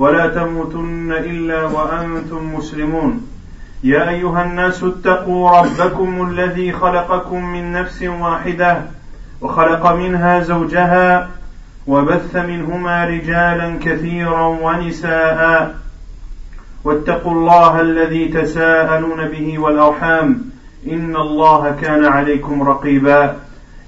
ولا 0.00 0.28
تموتن 0.28 1.12
إلا 1.12 1.64
وأنتم 1.64 2.54
مسلمون. 2.54 3.26
يا 3.84 4.08
أيها 4.08 4.44
الناس 4.44 4.84
اتقوا 4.84 5.60
ربكم 5.60 6.30
الذي 6.30 6.72
خلقكم 6.72 7.44
من 7.44 7.72
نفس 7.72 8.02
واحدة 8.02 8.82
وخلق 9.40 9.92
منها 9.92 10.40
زوجها 10.40 11.28
وبث 11.86 12.36
منهما 12.36 13.04
رجالا 13.04 13.78
كثيرا 13.84 14.46
ونساء. 14.46 15.74
واتقوا 16.84 17.32
الله 17.32 17.80
الذي 17.80 18.28
تساءلون 18.28 19.28
به 19.28 19.58
والأرحام. 19.58 20.42
إن 20.86 21.16
الله 21.16 21.76
كان 21.82 22.04
عليكم 22.04 22.62
رقيبا. 22.62 23.36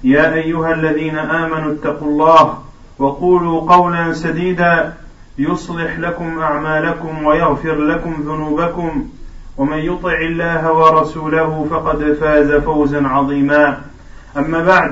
يا 0.03 0.33
أيها 0.33 0.73
الذين 0.73 1.17
آمنوا 1.17 1.73
اتقوا 1.73 2.07
الله 2.07 2.57
وقولوا 2.99 3.61
قولا 3.75 4.13
سديدا. 4.13 4.93
يصلح 5.37 5.99
لكم 5.99 6.39
أعمالكم 6.39 7.23
ويغفر 7.25 7.75
لكم 7.75 8.13
ذنوبكم 8.25 9.07
ومن 9.57 9.77
يطع 9.77 10.13
الله 10.21 10.71
ورسوله 10.71 11.67
فقد 11.69 12.17
فاز 12.21 12.51
فوزا 12.51 13.07
عظيما. 13.07 13.81
أما 14.37 14.63
بعد 14.63 14.91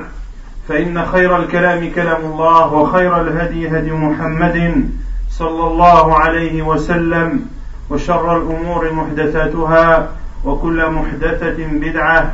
فإن 0.68 1.04
خير 1.04 1.36
الكلام 1.36 1.90
كلام 1.90 2.24
الله 2.24 2.72
وخير 2.72 3.20
الهدي 3.20 3.68
هدي 3.68 3.92
محمد 3.92 4.88
صلى 5.30 5.66
الله 5.66 6.18
عليه 6.18 6.62
وسلم 6.62 7.46
وشر 7.90 8.36
الأمور 8.36 8.92
محدثاتها 8.92 10.08
وكل 10.44 10.90
محدثة 10.90 11.66
بدعة 11.66 12.32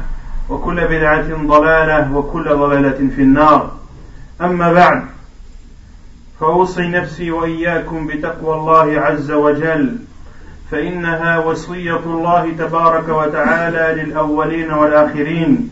وكل 0.49 0.89
بدعة 0.89 1.47
ضلالة 1.47 2.17
وكل 2.17 2.45
ضلالة 2.45 3.09
في 3.17 3.23
النار. 3.23 3.71
أما 4.41 4.73
بعد 4.73 5.03
فأوصي 6.41 6.89
نفسي 6.89 7.31
وإياكم 7.31 8.07
بتقوى 8.07 8.55
الله 8.55 9.01
عز 9.01 9.31
وجل 9.31 9.99
فإنها 10.71 11.39
وصية 11.39 12.05
الله 12.07 12.53
تبارك 12.59 13.09
وتعالى 13.09 14.03
للأولين 14.03 14.73
والآخرين. 14.73 15.71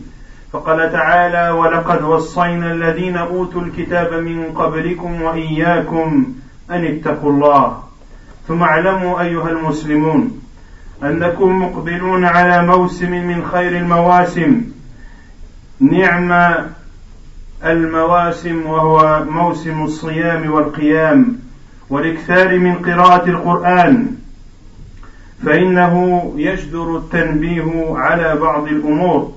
فقال 0.53 0.91
تعالى 0.91 1.49
ولقد 1.49 2.03
وصينا 2.03 2.71
الذين 2.71 3.17
أوتوا 3.17 3.61
الكتاب 3.61 4.13
من 4.13 4.43
قبلكم 4.55 5.21
وإياكم 5.21 6.33
أن 6.71 6.85
اتقوا 6.85 7.31
الله 7.31 7.83
ثم 8.47 8.63
اعلموا 8.63 9.21
أيها 9.21 9.49
المسلمون 9.49 10.41
أنكم 11.03 11.63
مقبلون 11.63 12.25
على 12.25 12.65
موسم 12.65 13.11
من 13.11 13.45
خير 13.45 13.77
المواسم. 13.77 14.61
نعم 15.79 16.31
المواسم 17.65 18.65
وهو 18.65 19.23
موسم 19.29 19.83
الصيام 19.83 20.51
والقيام 20.51 21.39
والاكثار 21.89 22.59
من 22.59 22.75
قراءة 22.75 23.29
القرآن 23.29 24.07
فإنه 25.45 26.23
يجدر 26.37 26.97
التنبيه 26.97 27.93
على 27.95 28.35
بعض 28.35 28.67
الأمور 28.67 29.33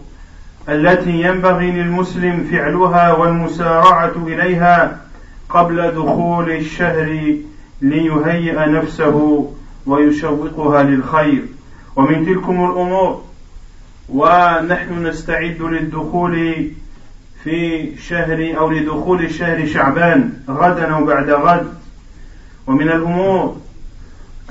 التي 0.68 1.10
ينبغي 1.10 1.70
للمسلم 1.70 2.48
فعلها 2.52 3.12
والمسارعة 3.12 4.12
إليها 4.26 5.00
قبل 5.48 5.90
دخول 5.90 6.50
الشهر 6.50 7.36
ليهيئ 7.82 8.66
نفسه 8.66 9.50
ويشوقها 9.86 10.82
للخير. 10.82 11.42
ومن 11.96 12.26
تلكم 12.26 12.64
الأمور 12.70 13.22
ونحن 14.08 15.06
نستعد 15.06 15.62
للدخول 15.62 16.70
في 17.44 17.88
شهر 17.96 18.58
أو 18.58 18.70
لدخول 18.70 19.34
شهر 19.34 19.66
شعبان 19.66 20.32
غدا 20.48 20.94
أو 20.94 21.04
بعد 21.04 21.30
غد. 21.30 21.74
ومن 22.66 22.88
الأمور 22.88 23.56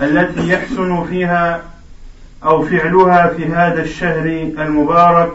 التي 0.01 0.50
يحسن 0.50 1.03
فيها 1.03 1.61
أو 2.44 2.66
فعلها 2.66 3.28
في 3.28 3.45
هذا 3.45 3.81
الشهر 3.81 4.25
المبارك 4.59 5.31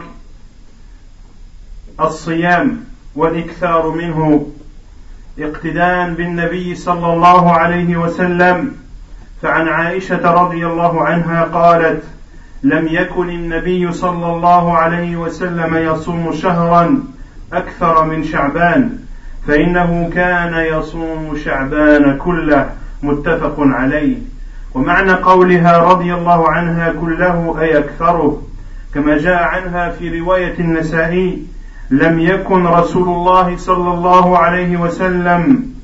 الصيام 2.01 2.85
والإكثار 3.15 3.91
منه 3.91 4.47
اقتداء 5.39 6.15
بالنبي 6.15 6.75
صلى 6.75 7.13
الله 7.13 7.53
عليه 7.53 7.97
وسلم. 7.97 8.77
فعن 9.43 9.69
عائشة 9.69 10.31
رضي 10.31 10.67
الله 10.67 11.05
عنها 11.05 11.45
قالت 11.45 12.05
لم 12.63 12.89
يكن 12.89 13.31
النبي 13.31 13.93
صلى 13.93 14.27
الله 14.27 14.79
عليه 14.79 15.17
وسلم 15.17 15.77
يصوم 15.77 16.33
شهرا 16.33 17.05
أكثر 17.57 18.05
من 18.05 18.25
شعبان 18.25 18.99
فإنه 19.47 20.11
كان 20.15 20.55
يصوم 20.55 21.37
شعبان 21.45 22.19
كله 22.19 22.71
متفق 23.03 23.57
عليه. 23.59 24.17
ومعنى 24.75 25.13
قولها 25.13 25.79
رضي 25.79 26.15
الله 26.15 26.51
عنها 26.51 26.93
كله 27.01 27.57
أي 27.61 27.79
أكثره 27.79 28.43
كما 28.95 29.19
جاء 29.19 29.43
عنها 29.43 29.91
في 29.91 30.21
رواية 30.21 30.59
النسائي 30.59 31.47
لم 31.91 32.21
يكن 32.21 32.67
رسول 32.67 33.09
الله 33.09 33.57
صلى 33.57 33.95
الله 33.95 34.39
عليه 34.39 34.77
وسلم 34.77 35.75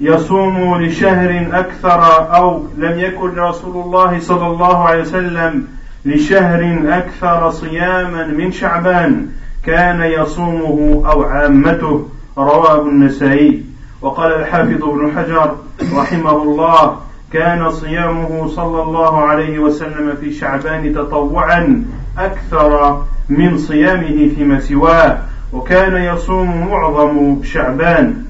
يصوم 0.00 0.82
لشهر 0.82 1.48
أكثر 1.52 2.34
أو 2.36 2.66
لم 2.78 2.98
يكن 3.00 3.38
رسول 3.38 3.84
الله 3.84 4.20
صلى 4.20 4.46
الله 4.46 4.84
عليه 4.88 5.00
وسلم 5.00 5.66
لشهر 6.04 6.82
أكثر 6.88 7.50
صياما 7.50 8.26
من 8.26 8.52
شعبان. 8.52 9.28
كان 9.66 10.02
يصومه 10.02 11.02
أو 11.10 11.22
عامته 11.22 12.08
رواه 12.38 12.82
النسائي. 12.82 13.64
وقال 14.02 14.32
الحافظ 14.32 14.84
ابن 14.84 15.12
حجر 15.16 15.56
رحمه 15.94 16.42
الله 16.42 16.96
كان 17.32 17.70
صيامه 17.70 18.48
صلى 18.48 18.82
الله 18.82 19.20
عليه 19.20 19.58
وسلم 19.58 20.16
في 20.20 20.32
شعبان 20.32 20.94
تطوعا 20.94 21.84
أكثر 22.18 23.02
من 23.28 23.58
صيامه 23.58 24.28
فيما 24.34 24.60
سواه 24.60 25.18
وكان 25.52 26.14
يصوم 26.14 26.68
معظم 26.68 27.42
شعبان. 27.42 28.24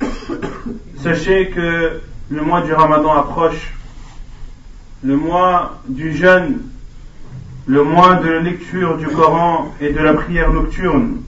Sachez 1.04 1.50
que 1.50 2.00
le 2.30 2.42
mois 2.42 2.62
du 2.62 2.72
Ramadan 2.72 3.12
approche, 3.12 3.72
le 5.02 5.16
mois 5.16 5.78
du 5.88 6.12
jeûne, 6.12 6.69
le 7.66 7.84
mois 7.84 8.16
de 8.16 8.28
la 8.28 8.40
lecture 8.40 8.96
du 8.96 9.06
Coran 9.06 9.72
et 9.80 9.92
de 9.92 9.98
la 9.98 10.14
prière 10.14 10.52
nocturne. 10.52 11.22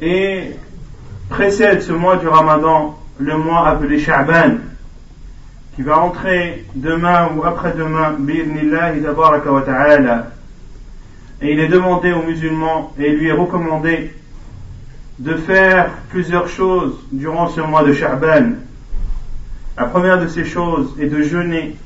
Et 0.00 0.50
précède 1.28 1.82
ce 1.82 1.92
mois 1.92 2.16
du 2.16 2.28
Ramadan 2.28 2.98
le 3.18 3.36
mois 3.38 3.68
appelé 3.68 3.98
Sha'ban, 3.98 4.58
qui 5.74 5.82
va 5.82 5.98
entrer 5.98 6.64
demain 6.74 7.30
ou 7.36 7.44
après-demain, 7.44 8.16
et 11.40 11.52
il 11.52 11.60
est 11.60 11.68
demandé 11.68 12.12
aux 12.12 12.22
musulmans 12.22 12.92
et 12.98 13.10
lui 13.10 13.28
est 13.28 13.32
recommandé 13.32 14.14
de 15.18 15.34
faire 15.36 15.90
plusieurs 16.10 16.48
choses 16.48 16.98
durant 17.12 17.48
ce 17.48 17.60
mois 17.60 17.84
de 17.84 17.92
Sha'ban. 17.92 18.54
La 19.76 19.84
première 19.86 20.20
de 20.20 20.28
ces 20.28 20.44
choses 20.44 20.94
est 21.00 21.06
de 21.06 21.22
jeûner. 21.22 21.76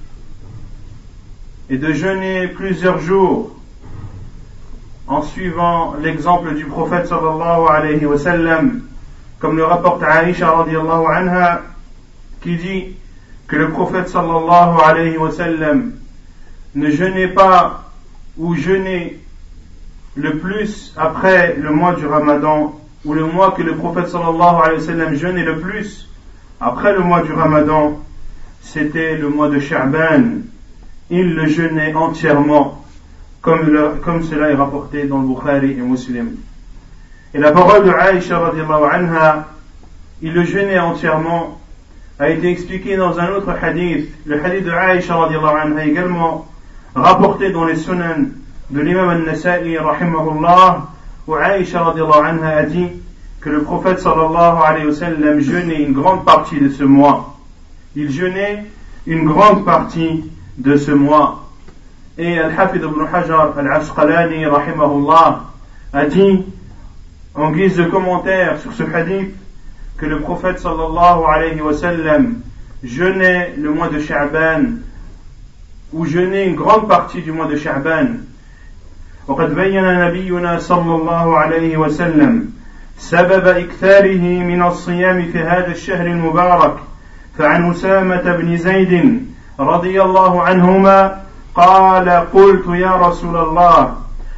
Et 1.70 1.76
de 1.76 1.92
jeûner 1.92 2.48
plusieurs 2.48 2.98
jours 2.98 3.54
en 5.06 5.22
suivant 5.22 5.94
l'exemple 6.00 6.54
du 6.54 6.64
prophète 6.64 7.06
sallallahu 7.06 7.66
alayhi 7.68 8.06
wa 8.06 8.18
sallam, 8.18 8.82
comme 9.38 9.56
le 9.56 9.64
rapporte 9.64 10.02
Aisha 10.02 10.50
radiallahu 10.50 11.06
anha, 11.12 11.62
qui 12.40 12.56
dit 12.56 12.96
que 13.46 13.56
le 13.56 13.70
prophète 13.70 14.08
sallallahu 14.08 14.80
alayhi 14.82 15.16
wa 15.16 15.30
sallam 15.30 15.92
ne 16.74 16.90
jeûnait 16.90 17.28
pas 17.28 17.90
ou 18.36 18.54
jeûnait 18.54 19.18
le 20.16 20.38
plus 20.38 20.94
après 20.96 21.54
le 21.56 21.70
mois 21.70 21.94
du 21.94 22.06
ramadan 22.06 22.78
ou 23.04 23.14
le 23.14 23.24
mois 23.24 23.52
que 23.52 23.62
le 23.62 23.76
prophète 23.76 24.08
sallallahu 24.08 24.62
alayhi 24.62 24.80
wa 24.80 24.86
sallam 24.86 25.14
jeûnait 25.14 25.44
le 25.44 25.58
plus 25.58 26.08
après 26.60 26.92
le 26.92 27.00
mois 27.00 27.22
du 27.22 27.32
ramadan 27.32 27.98
c'était 28.60 29.16
le 29.16 29.28
mois 29.28 29.48
de 29.48 29.60
Sha'ban 29.60 30.42
il 31.10 31.34
le 31.34 31.46
jeûnait 31.46 31.94
entièrement 31.94 32.84
comme, 33.40 33.98
comme 34.04 34.22
cela 34.22 34.50
est 34.50 34.54
rapporté 34.54 35.04
dans 35.04 35.20
le 35.20 35.26
Bukhari 35.26 35.72
et 35.72 35.74
Muslim 35.76 36.36
Et 37.32 37.38
la 37.38 37.52
parole 37.52 37.84
de 37.84 37.90
Aïcha 37.90 38.40
anha, 38.92 39.48
il 40.20 40.34
le 40.34 40.44
jeûnait 40.44 40.78
entièrement, 40.78 41.58
a 42.18 42.28
été 42.28 42.50
expliqué 42.50 42.96
dans 42.96 43.18
un 43.18 43.28
autre 43.30 43.54
hadith. 43.62 44.10
Le 44.26 44.44
hadith 44.44 44.64
de 44.64 44.70
Aïcha 44.70 45.14
anha 45.14 45.86
également 45.86 46.46
rapporté 46.94 47.52
dans 47.52 47.64
les 47.64 47.76
sunan 47.76 48.26
de 48.70 48.80
l'imam 48.80 49.08
al-Nasa'i 49.08 49.78
rahimahullah, 49.78 50.88
où 51.26 51.34
Aïcha 51.34 51.86
anha 51.86 52.48
a 52.48 52.62
dit 52.64 52.88
que 53.40 53.50
le 53.50 53.62
prophète 53.62 54.00
sallallahu 54.00 54.58
alayhi 54.66 54.86
wa 54.86 54.92
sallam 54.92 55.40
jeûnait 55.40 55.82
une 55.82 55.92
grande 55.92 56.24
partie 56.24 56.60
de 56.60 56.68
ce 56.68 56.82
mois. 56.82 57.38
Il 57.94 58.10
jeûnait 58.10 58.64
une 59.06 59.24
grande 59.24 59.64
partie 59.64 60.24
de 60.58 60.76
ce 60.76 60.90
mois. 60.90 61.48
Et 62.18 62.38
Al-Hafid 62.38 62.82
ibn 62.82 63.06
Hajar 63.12 63.56
al-Asqalani 63.56 64.44
rahimahullah 64.46 65.44
a 65.92 66.04
dit 66.06 66.44
en 67.34 67.52
guise 67.52 67.76
de 67.76 67.84
commentaire 67.84 68.58
sur 68.58 68.72
ce 68.72 68.82
hadith 68.82 69.34
que 69.96 70.06
le 70.06 70.20
prophète 70.20 70.58
sallallahu 70.58 71.24
alayhi 71.28 71.60
wa 71.60 71.72
sallam 71.72 72.40
jeûnait 72.82 73.54
le 73.56 73.70
mois 73.70 73.88
de 73.88 74.00
Sha'ban 74.00 74.80
ou 75.92 76.04
jeûnait 76.04 76.48
une 76.48 76.56
grande 76.56 76.88
partie 76.88 77.22
du 77.22 77.32
mois 77.32 77.46
de 77.46 77.56
Sha'ban. 77.56 78.24
وقد 79.28 79.54
بين 79.54 79.84
نبينا 79.84 80.58
صلى 80.58 80.94
الله 80.94 81.38
عليه 81.38 81.76
وسلم 81.76 82.50
سبب 82.98 83.46
إكثاره 83.46 84.42
من 84.42 84.62
الصيام 84.62 85.22
في 85.32 85.38
هذا 85.38 85.70
الشهر 85.70 86.06
المبارك 86.06 86.76
فعن 87.38 87.70
أسامة 87.70 88.36
بن 88.36 88.56
زيد 88.56 89.24
رضي 89.60 90.02
الله 90.02 90.42
عنهما 90.42 91.20
قال 91.54 92.08
قلت 92.08 92.66
يا 92.68 92.96
رسول 92.96 93.36
الله 93.36 93.94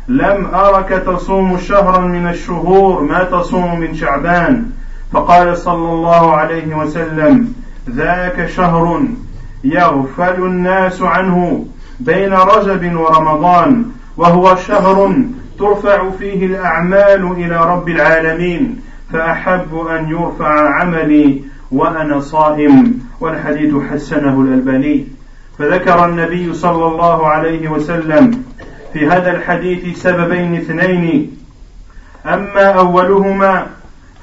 لم 0.09 0.47
أرك 0.55 0.89
تصوم 0.89 1.59
شهرا 1.59 2.01
من 2.01 2.29
الشهور 2.29 3.03
ما 3.03 3.25
تصوم 3.25 3.81
من 3.81 3.95
شعبان؟ 3.95 4.71
فقال 5.13 5.59
صلى 5.59 5.93
الله 5.93 6.35
عليه 6.35 6.75
وسلم 6.75 7.55
ذاك 7.91 8.47
شهر 8.47 9.03
يغفل 9.65 10.43
الناس 10.43 11.03
عنه 11.03 11.67
بين 12.01 12.33
رجب 12.33 12.97
ورمضان 12.97 13.85
وهو 14.17 14.57
شهر 14.57 15.15
ترفع 15.59 16.11
فيه 16.19 16.47
الأعمال 16.47 17.33
إلى 17.33 17.57
رب 17.57 17.89
العالمين 17.89 18.81
فأحب 19.13 19.87
أن 19.91 20.09
يرفع 20.09 20.75
عملي 20.75 21.43
وأنا 21.73 22.21
صائم. 22.21 23.10
والحديث 23.21 23.75
حسنه 23.91 24.41
الألباني. 24.41 25.07
فذكر 25.59 26.05
النبي 26.05 26.55
صلى 26.55 26.87
الله 26.87 27.27
عليه 27.27 27.69
وسلم 27.69 28.45
في 28.93 29.07
هذا 29.07 29.31
الحديث 29.31 30.03
سببين 30.03 30.55
اثنين. 30.55 31.37
أما 32.27 32.65
أولهما 32.65 33.67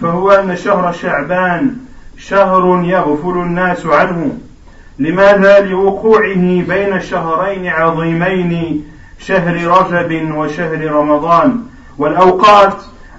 فهو 0.02 0.32
أن 0.32 0.56
شهر 0.56 0.92
شعبان 0.92 1.76
شهر 2.18 2.82
يغفل 2.84 3.38
الناس 3.38 3.86
عنه. 3.86 4.38
لماذا؟ 5.00 5.60
لوقوعه 5.60 6.64
بين 6.68 7.02
شهرين 7.02 7.68
عظيمين 7.68 8.84
شهر 9.20 9.56
رجب 9.56 10.36
وشهر 10.36 10.92
رمضان. 10.92 11.64
والأوقات 11.98 12.78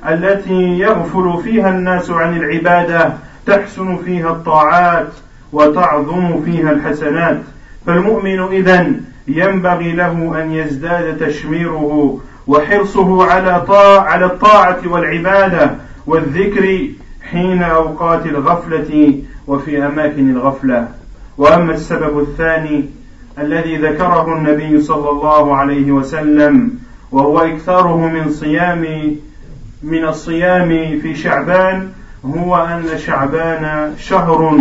التي 0.08 0.78
يغفل 0.78 1.40
فيها 1.44 1.70
الناس 1.70 2.10
عن 2.10 2.36
العبادة 2.36 3.12
تحسن 3.46 3.96
فيها 3.96 4.31
الطاعات. 4.31 5.08
وتعظم 5.52 6.42
فيها 6.42 6.70
الحسنات. 6.70 7.40
فالمؤمن 7.86 8.40
إذا 8.40 8.92
ينبغي 9.28 9.92
له 9.92 10.42
أن 10.42 10.52
يزداد 10.52 11.18
تشميره 11.18 12.20
وحرصه 12.46 13.24
على 13.24 13.60
طاعة 13.68 14.00
على 14.00 14.24
الطاعة 14.24 14.78
والعبادة 14.86 15.74
والذكر 16.06 16.88
حين 17.30 17.62
أوقات 17.62 18.26
الغفلة 18.26 19.22
وفي 19.46 19.86
أماكن 19.86 20.30
الغفلة. 20.30 20.88
وأما 21.38 21.74
السبب 21.74 22.18
الثاني 22.20 22.84
الذي 23.38 23.76
ذكره 23.76 24.36
النبي 24.36 24.80
صلى 24.80 25.10
الله 25.10 25.56
عليه 25.56 25.92
وسلم 25.92 26.70
وهو 27.12 27.38
إكثاره 27.38 27.96
من 27.96 28.30
صيام 28.30 29.16
من 29.82 30.04
الصيام 30.04 30.68
في 31.02 31.14
شعبان 31.14 31.88
هو 32.24 32.56
أن 32.56 32.98
شعبان 32.98 33.94
شهر 33.98 34.60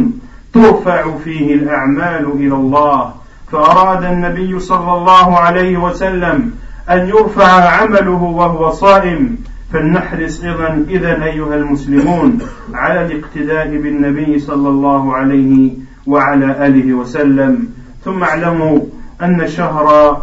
ترفع 0.62 1.18
فيه 1.24 1.56
الأعمال 1.56 2.26
إلى 2.34 2.56
الله. 2.56 3.14
فأراد 3.52 4.04
النبي 4.04 4.60
صلى 4.60 4.94
الله 4.94 5.38
عليه 5.40 5.78
وسلم 5.78 6.52
أن 6.90 7.08
يرفع 7.08 7.70
عمله 7.70 8.24
وهو 8.24 8.72
صائم. 8.72 9.38
فلنحرص 9.74 10.44
إذا 10.44 10.86
إذا 10.90 11.24
أيها 11.24 11.56
المسلمون 11.56 12.40
على 12.74 13.06
الاقتداء 13.06 13.68
بالنبي 13.68 14.40
صلى 14.40 14.70
الله 14.70 15.16
عليه 15.16 15.72
وعلى 16.08 16.68
آله 16.68 16.94
وسلم. 16.94 17.70
ثم 18.06 18.24
اعلموا 18.24 18.80
أن 19.24 19.48
شهر 19.48 20.18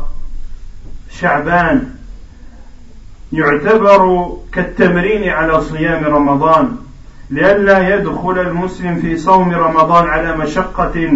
شعبان 1.10 1.86
يعتبر 3.32 4.32
كالتمرين 4.52 5.28
على 5.28 5.60
صيام 5.60 6.04
رمضان. 6.04 6.76
لئلا 7.30 7.96
يدخل 7.96 8.38
المسلم 8.38 8.96
في 8.96 9.16
صوم 9.16 9.52
رمضان 9.52 10.08
على 10.08 10.36
مشقة 10.36 11.12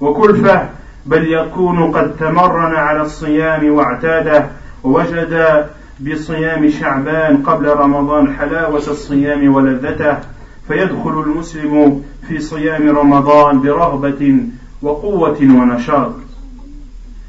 وكلفة 0.00 0.68
بل 1.06 1.32
يكون 1.32 1.92
قد 1.92 2.16
تمرن 2.16 2.74
على 2.74 3.02
الصيام 3.02 3.72
واعتاده 3.74 4.46
ووجد 4.84 5.64
بصيام 6.00 6.70
شعبان 6.70 7.42
قبل 7.42 7.68
رمضان 7.68 8.34
حلاوة 8.36 8.78
الصيام 8.78 9.54
ولذته 9.54 10.16
فيدخل 10.68 11.20
المسلم 11.20 12.02
في 12.28 12.38
صيام 12.38 12.96
رمضان 12.98 13.60
برغبة 13.62 14.40
وقوة 14.82 15.38
ونشاط. 15.40 16.12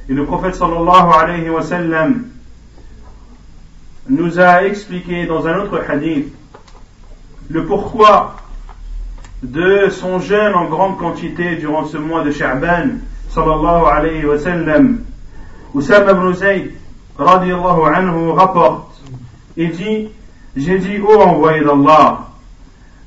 Et 0.10 0.14
le 0.14 0.26
prophète 0.26 0.56
sallallahu 0.56 1.14
alayhi 1.14 1.50
wa 1.50 1.62
sallam 1.62 2.24
nous 4.10 4.38
a 4.40 4.64
expliqué 4.66 5.26
dans 5.26 5.48
un 5.48 5.60
autre 5.60 5.82
hadith 5.88 6.34
le 7.54 7.66
pourquoi 7.66 8.36
de 9.44 9.90
son 9.92 10.20
jeûne 10.20 10.56
en 10.56 10.66
grande 10.66 10.98
quantité 10.98 11.56
durant 11.58 11.86
ce 11.86 11.98
mois 11.98 12.24
de 12.24 12.32
Sha'ban 12.32 12.98
sallallahu 13.30 13.86
alayhi 13.86 14.26
wa 14.26 14.40
sallam. 14.40 15.02
Oussama 15.76 16.14
ibn 16.14 16.34
Zayd 16.34 16.72
radiallahu 17.18 17.94
anhu 17.94 18.32
rapporte 18.32 19.00
et 19.56 19.68
dit 19.68 20.10
J'ai 20.56 20.80
dit, 20.80 21.00
ô 21.00 21.22
envoyé 21.22 21.64
d'Allah, 21.64 22.30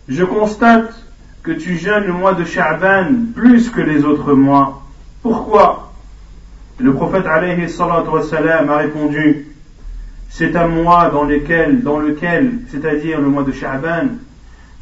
je 0.08 0.22
constate 0.22 0.94
que 1.42 1.50
tu 1.50 1.76
jeûnes 1.76 2.04
le 2.04 2.12
mois 2.12 2.34
de 2.34 2.44
Sha'ban 2.44 3.32
plus 3.34 3.68
que 3.70 3.80
les 3.80 4.04
autres 4.04 4.32
mois. 4.32 4.80
Pourquoi? 5.22 5.92
Le 6.78 6.94
prophète 6.94 7.26
alayhi 7.26 7.68
salatu 7.68 8.10
wassalam 8.10 8.70
a 8.70 8.76
répondu 8.76 9.48
C'est 10.28 10.54
un 10.54 10.68
mois 10.68 11.10
dans 11.10 11.24
lequel, 11.24 11.82
dans 11.82 11.98
lequel 11.98 12.60
c'est-à-dire 12.68 13.20
le 13.20 13.28
mois 13.28 13.42
de 13.42 13.50
Sha'ban, 13.52 14.08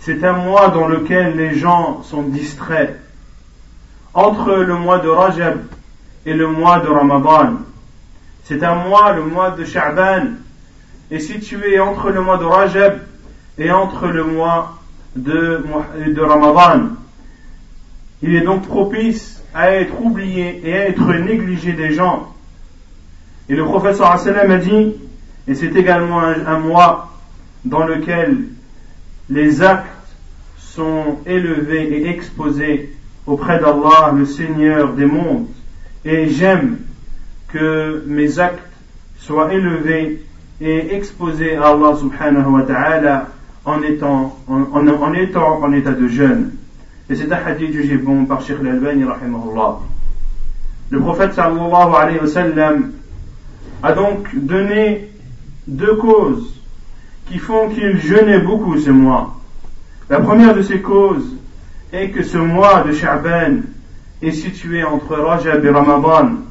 c'est 0.05 0.23
un 0.23 0.35
mois 0.35 0.69
dans 0.69 0.87
lequel 0.87 1.35
les 1.37 1.55
gens 1.55 2.03
sont 2.03 2.23
distraits. 2.23 3.01
Entre 4.13 4.53
le 4.55 4.75
mois 4.75 4.99
de 4.99 5.09
Rajab 5.09 5.63
et 6.27 6.35
le 6.35 6.47
mois 6.47 6.81
de 6.81 6.89
Ramadan, 6.89 7.55
c'est 8.45 8.63
un 8.63 8.75
mois, 8.75 9.15
le 9.15 9.25
mois 9.25 9.51
de 9.51 9.65
Sha'ban, 9.65 10.35
est 11.11 11.21
situé 11.21 11.81
entre 11.81 12.11
le 12.11 12.21
mois 12.21 12.37
de 12.37 12.45
Rajab 12.45 12.99
et 13.57 13.73
entre 13.73 14.09
le 14.09 14.25
mois 14.25 14.79
de, 15.17 15.65
de 16.07 16.21
Ramadan. 16.21 16.91
Il 18.23 18.35
est 18.35 18.43
donc 18.43 18.67
propice 18.67 19.43
à 19.55 19.71
être 19.71 19.99
oublié 20.03 20.61
et 20.65 20.75
à 20.75 20.89
être 20.89 21.15
négligé 21.15 21.73
des 21.73 21.95
gens. 21.95 22.31
Et 23.49 23.55
le 23.55 23.65
professeur 23.65 24.11
a 24.11 24.59
dit, 24.59 24.95
et 25.49 25.55
c'est 25.55 25.75
également 25.75 26.21
un, 26.21 26.59
mois 26.59 27.11
dans 27.65 27.85
lequel 27.85 28.45
les 29.31 29.63
actes 29.63 29.94
sont 30.75 31.19
élevés 31.27 31.99
et 31.99 32.09
exposés 32.09 32.93
auprès 33.27 33.59
d'Allah, 33.59 34.13
le 34.17 34.27
Seigneur 34.27 34.93
des 34.95 35.07
mondes. 35.07 35.47
Et 36.05 36.29
j'aime 36.29 36.79
que 37.49 38.03
mes 38.07 38.39
actes 38.39 38.59
soient 39.19 39.53
élevés 39.53 40.23
et 40.61 40.95
exposés 40.95 41.57
à 41.57 41.69
Allah 41.69 41.97
subhanahu 41.97 42.51
wa 42.51 42.63
ta'ala 42.63 43.29
en 43.65 43.83
étant 43.83 44.37
en, 44.49 44.63
en, 44.73 45.15
étant 45.15 45.63
en 45.63 45.73
état 45.73 45.93
de 45.93 46.09
jeûne. 46.09 46.51
Et 47.09 47.15
c'est 47.15 47.33
un 47.33 47.37
hadith 47.37 47.73
jugé 47.73 47.97
bon 47.97 48.25
par 48.25 48.43
Sheikh 48.43 48.59
Al-Albani 48.61 49.05
rahimahullah. 49.05 49.79
Le 50.91 51.01
prophète 51.01 51.35
sallallahu 51.35 51.95
alayhi 51.95 52.19
wa 52.19 52.27
sallam 52.27 52.93
a 53.83 53.93
donc 53.93 54.35
donné 54.35 55.09
deux 55.67 55.97
causes 55.97 56.61
qui 57.29 57.39
font 57.39 57.69
qu'il 57.69 57.99
jeûnait 57.99 58.41
beaucoup 58.41 58.77
ce 58.79 58.91
mois. 58.91 59.34
La 60.09 60.21
première 60.21 60.55
de 60.55 60.63
ces 60.63 60.81
causes 60.81 61.37
est 61.93 62.11
que 62.11 62.23
ce 62.23 62.39
mois 62.39 62.83
de 62.83 62.93
Sha'ban 62.93 63.63
est 64.23 64.33
situé 64.33 64.85
entre 64.85 65.17
Rajab 65.17 65.65
et 65.65 65.71
Ramadan 65.71 66.45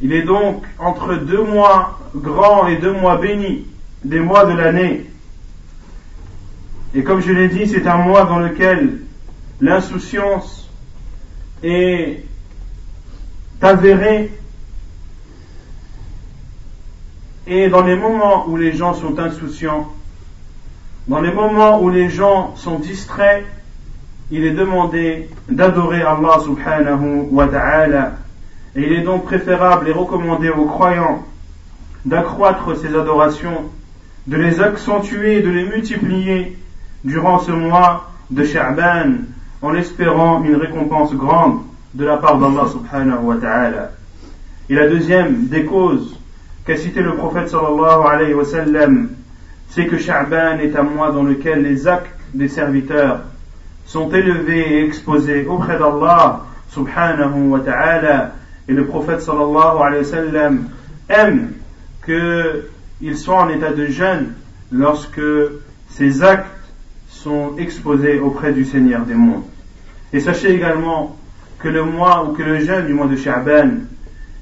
il 0.00 0.12
est 0.12 0.22
donc 0.22 0.64
entre 0.78 1.16
deux 1.16 1.42
mois 1.42 1.98
grands 2.14 2.66
et 2.66 2.76
deux 2.76 2.92
mois 2.92 3.16
bénis, 3.16 3.66
des 4.04 4.20
mois 4.20 4.44
de 4.44 4.52
l'année. 4.52 5.06
Et 6.94 7.02
comme 7.02 7.20
je 7.20 7.32
l'ai 7.32 7.48
dit, 7.48 7.66
c'est 7.66 7.86
un 7.86 7.96
mois 7.96 8.24
dans 8.24 8.38
lequel 8.38 9.00
l'insouciance 9.60 10.70
est 11.62 12.24
avérée. 13.60 14.30
Et 17.46 17.68
dans 17.68 17.82
les 17.82 17.96
moments 17.96 18.48
où 18.48 18.56
les 18.56 18.72
gens 18.72 18.94
sont 18.94 19.18
insouciants, 19.18 19.92
dans 21.08 21.20
les 21.20 21.32
moments 21.32 21.82
où 21.82 21.90
les 21.90 22.08
gens 22.08 22.54
sont 22.56 22.78
distraits, 22.78 23.44
il 24.30 24.44
est 24.44 24.52
demandé 24.52 25.28
d'adorer 25.48 26.02
Allah 26.02 26.38
subhanahu 26.42 27.28
wa 27.30 27.46
ta'ala. 27.46 28.12
Et 28.74 28.82
il 28.82 28.92
est 28.92 29.02
donc 29.02 29.24
préférable 29.24 29.88
et 29.88 29.92
recommandé 29.92 30.48
aux 30.48 30.64
croyants 30.64 31.22
d'accroître 32.04 32.76
ces 32.76 32.88
adorations, 32.88 33.70
de 34.26 34.36
les 34.36 34.60
accentuer, 34.60 35.42
de 35.42 35.50
les 35.50 35.64
multiplier 35.64 36.56
durant 37.04 37.38
ce 37.38 37.52
mois 37.52 38.10
de 38.30 38.44
Sha'ban 38.44 39.12
en 39.60 39.74
espérant 39.74 40.42
une 40.42 40.56
récompense 40.56 41.14
grande 41.14 41.60
de 41.92 42.04
la 42.04 42.16
part 42.16 42.38
d'Allah 42.38 42.66
subhanahu 42.70 43.24
wa 43.24 43.36
ta'ala. 43.36 43.90
Et 44.70 44.74
la 44.74 44.88
deuxième 44.88 45.46
des 45.48 45.64
causes 45.64 46.18
qu'a 46.66 46.76
cité 46.76 47.02
le 47.02 47.14
prophète 47.14 47.48
sallallahu 47.48 48.06
alayhi 48.10 48.34
wa 48.34 48.44
sallam, 48.44 49.10
c'est 49.68 49.86
que 49.86 49.98
Sha'ban 49.98 50.58
est 50.58 50.76
un 50.76 50.82
mois 50.82 51.10
dans 51.10 51.22
lequel 51.22 51.62
les 51.62 51.86
actes 51.88 52.10
des 52.32 52.48
serviteurs 52.48 53.22
sont 53.86 54.10
élevés 54.10 54.74
et 54.74 54.84
exposés 54.84 55.46
auprès 55.46 55.78
d'Allah 55.78 56.42
subhanahu 56.70 57.48
wa 57.50 57.60
ta'ala 57.60 58.32
et 58.68 58.72
le 58.72 58.86
prophète 58.86 59.20
sallallahu 59.20 59.82
alayhi 59.82 60.04
wa 60.04 60.10
sallam 60.10 60.68
aime 61.08 61.52
qu'il 62.04 63.16
soit 63.16 63.42
en 63.42 63.48
état 63.50 63.72
de 63.72 63.86
jeûne 63.86 64.32
lorsque 64.72 65.20
ses 65.88 66.22
actes 66.22 66.46
sont 67.08 67.56
exposés 67.58 68.18
auprès 68.18 68.52
du 68.52 68.64
Seigneur 68.64 69.04
des 69.04 69.14
mondes. 69.14 69.44
Et 70.12 70.20
sachez 70.20 70.52
également 70.52 71.16
que 71.58 71.68
le 71.68 71.84
mois 71.84 72.24
ou 72.24 72.32
que 72.32 72.42
le 72.42 72.60
jeûne 72.60 72.86
du 72.86 72.94
mois 72.94 73.06
de 73.06 73.16
Sha'ban 73.16 73.70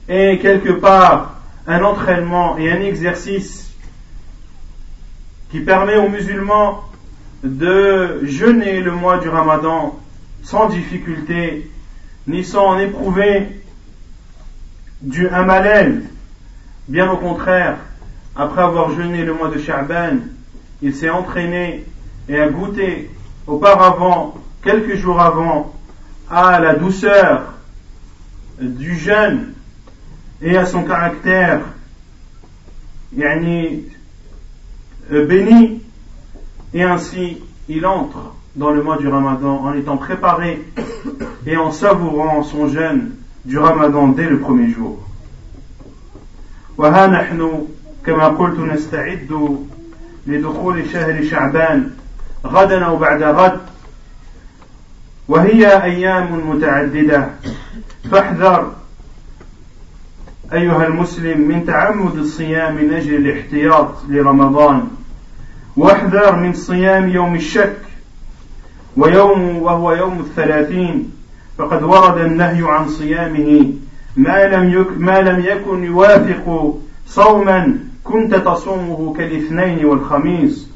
est 0.08 0.38
quelque 0.40 0.72
part 0.72 1.40
un 1.66 1.82
entraînement 1.82 2.58
et 2.58 2.70
un 2.70 2.80
exercice 2.80 3.71
qui 5.52 5.60
permet 5.60 5.96
aux 5.96 6.08
musulmans 6.08 6.82
de 7.44 8.20
jeûner 8.24 8.80
le 8.80 8.92
mois 8.92 9.18
du 9.18 9.28
Ramadan 9.28 10.00
sans 10.42 10.66
difficulté, 10.70 11.70
ni 12.26 12.42
sans 12.42 12.68
en 12.68 12.78
éprouver 12.78 13.60
du, 15.02 15.28
malaise. 15.28 16.04
Bien 16.88 17.10
au 17.10 17.18
contraire, 17.18 17.76
après 18.34 18.62
avoir 18.62 18.92
jeûné 18.92 19.24
le 19.26 19.34
mois 19.34 19.50
de 19.50 19.58
Sha'ban, 19.58 20.20
il 20.80 20.94
s'est 20.94 21.10
entraîné 21.10 21.84
et 22.30 22.40
a 22.40 22.48
goûté 22.48 23.10
auparavant, 23.46 24.34
quelques 24.64 24.96
jours 24.96 25.20
avant, 25.20 25.74
à 26.30 26.60
la 26.60 26.76
douceur 26.76 27.52
du 28.58 28.96
jeûne 28.96 29.52
et 30.40 30.56
à 30.56 30.64
son 30.64 30.82
caractère 30.82 31.60
yani, 33.14 33.84
béni, 35.09 35.81
et 36.73 36.83
ainsi 36.83 37.41
il 37.69 37.85
entre 37.85 38.33
dans 38.55 38.71
le 38.71 38.81
mois 38.81 38.97
du 38.97 39.07
Ramadan 39.07 39.61
en 39.63 39.73
étant 39.73 39.97
préparé 39.97 40.61
et 41.45 41.57
en 41.57 41.71
savourant 41.71 42.43
son 42.43 42.67
jeûne 42.67 43.11
du 43.45 43.57
Ramadan 43.57 44.09
dès 44.09 44.29
le 44.29 44.39
premier 44.39 44.69
jour. 44.69 44.99
وها 46.77 47.07
نحن 47.07 47.67
كما 48.05 48.27
قلت 48.27 48.59
نستعد 48.59 49.57
لدخول 50.27 50.89
شهر 50.89 51.23
شعبان 51.23 51.91
غدا 52.45 52.85
أو 52.85 52.97
بعد 52.97 53.23
غد 53.23 53.59
وهي 55.27 55.83
أيام 55.83 56.49
متعددة 56.49 57.29
فاحذر 58.11 58.71
أيها 60.52 60.86
المسلم 60.86 61.40
من 61.40 61.66
تعمد 61.66 62.16
الصيام 62.16 62.76
من 62.76 62.94
أجل 62.94 63.14
الاحتياط 63.14 63.94
لرمضان 64.08 64.88
واحذر 65.76 66.36
من 66.36 66.52
صيام 66.52 67.08
يوم 67.08 67.34
الشك 67.34 67.76
ويوم 68.96 69.62
وهو 69.62 69.92
يوم 69.92 70.20
الثلاثين 70.20 71.12
فقد 71.58 71.82
ورد 71.82 72.18
النهي 72.18 72.62
عن 72.62 72.88
صيامه 72.88 73.72
ما 74.16 74.46
لم 74.46 74.86
ما 74.96 75.20
لم 75.20 75.40
يكن 75.40 75.84
يوافق 75.84 76.74
صوما 77.06 77.78
كنت 78.04 78.34
تصومه 78.34 79.14
كالاثنين 79.18 79.84
والخميس 79.84 80.70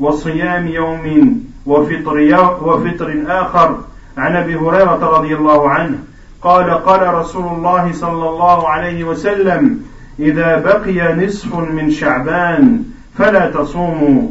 وصيام 0.00 0.68
يوم 0.68 1.44
وفطر 1.66 2.18
وفطر 2.62 3.24
آخر 3.26 3.78
عن 4.16 4.36
أبي 4.36 4.54
هريرة 4.56 5.18
رضي 5.18 5.34
الله 5.36 5.70
عنه. 5.70 5.98
قال 6.42 6.70
قال 6.70 7.14
رسول 7.14 7.46
الله 7.46 7.92
صلى 7.92 8.28
الله 8.28 8.68
عليه 8.68 9.04
وسلم 9.04 9.84
إذا 10.18 10.58
بقي 10.58 11.14
نصف 11.14 11.54
من 11.54 11.90
شعبان 11.90 12.82
فلا 13.18 13.50
تصوموا. 13.50 14.28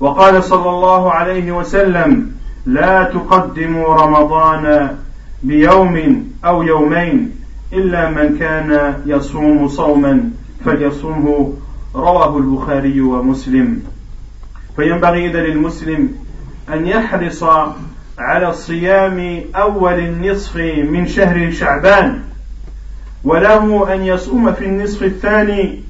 وقال 0.00 0.44
صلى 0.44 0.70
الله 0.70 1.12
عليه 1.12 1.52
وسلم 1.52 2.32
لا 2.66 3.04
تقدموا 3.04 3.94
رمضان 3.94 4.96
بيوم 5.42 6.24
أو 6.44 6.62
يومين 6.62 7.30
إلا 7.72 8.10
من 8.10 8.38
كان 8.38 8.94
يصوم 9.06 9.68
صوما 9.68 10.30
فليصومه. 10.64 11.52
رواه 11.94 12.38
البخاري 12.38 13.00
ومسلم. 13.00 13.82
فينبغي 14.76 15.30
إذا 15.30 15.40
للمسلم 15.40 16.08
أن 16.72 16.86
يحرص 16.86 17.44
على 18.20 18.48
الصيام 18.48 19.40
أول 19.56 19.98
النصف 19.98 20.56
من 20.90 21.06
شهر 21.06 21.50
شعبان 21.50 22.22
وله 23.24 23.94
أن 23.94 24.04
يصوم 24.04 24.52
في 24.52 24.64
النصف 24.64 25.02
الثاني 25.02 25.82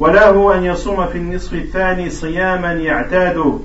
وله 0.00 0.58
أن 0.58 0.64
يصوم 0.64 1.06
في 1.06 1.18
النصف 1.18 1.54
الثاني 1.54 2.10
صياما 2.10 2.72
يعتاد 2.72 3.58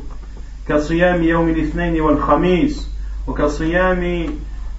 كصيام 0.69 1.23
يوم 1.23 1.49
الاثنين 1.49 2.01
والخميس 2.01 2.89
وكصيام 3.27 4.25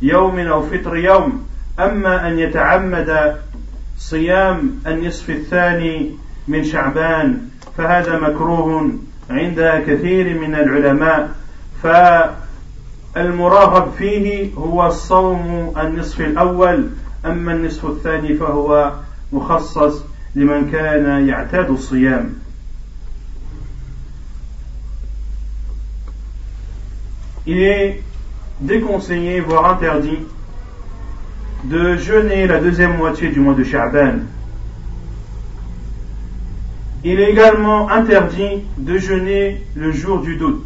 يوم 0.03 0.39
أو 0.39 0.63
فطر 0.63 0.97
يوم. 0.97 1.47
أما 1.81 2.29
أن 2.29 2.39
يتعمد 2.39 3.37
صيام 3.99 4.81
النصف 4.87 5.31
الثاني 5.31 6.11
من 6.49 6.65
شعبان 6.65 7.41
فهذا 7.79 8.19
مكروه 8.19 8.91
عند 9.31 9.83
كثير 9.87 10.39
من 10.39 10.55
العلماء. 10.55 11.31
فالمراغب 13.16 13.92
فيه 13.98 14.50
هو 14.58 14.88
الصوم 14.88 15.74
النصف 15.78 16.22
الأول 16.22 16.90
أما 17.26 17.54
النصف 17.54 17.86
الثاني 17.86 18.34
فهو 18.34 18.94
مخصص 19.34 20.04
لمن 20.36 20.72
كان 20.72 21.28
يعتاد 21.28 21.70
الصيام 21.70 22.34
Il 27.46 27.58
est 27.62 28.02
déconseillé, 28.62 29.42
voire 29.42 29.66
interdit, 29.66 30.20
de 31.66 31.98
jeûner 31.98 32.48
la 32.48 32.60
deuxième 32.60 32.96
moitié 32.96 33.30
du 33.30 33.42
mois 33.42 33.54
de 33.54 33.66
Sha'ban. 33.66 34.20
Il 37.04 37.20
est 37.20 37.32
également 37.32 37.90
interdit 37.90 38.64
de 38.78 38.98
jeûner 38.98 39.62
le 39.76 39.92
jour 39.92 40.22
du 40.22 40.38
doute, 40.38 40.66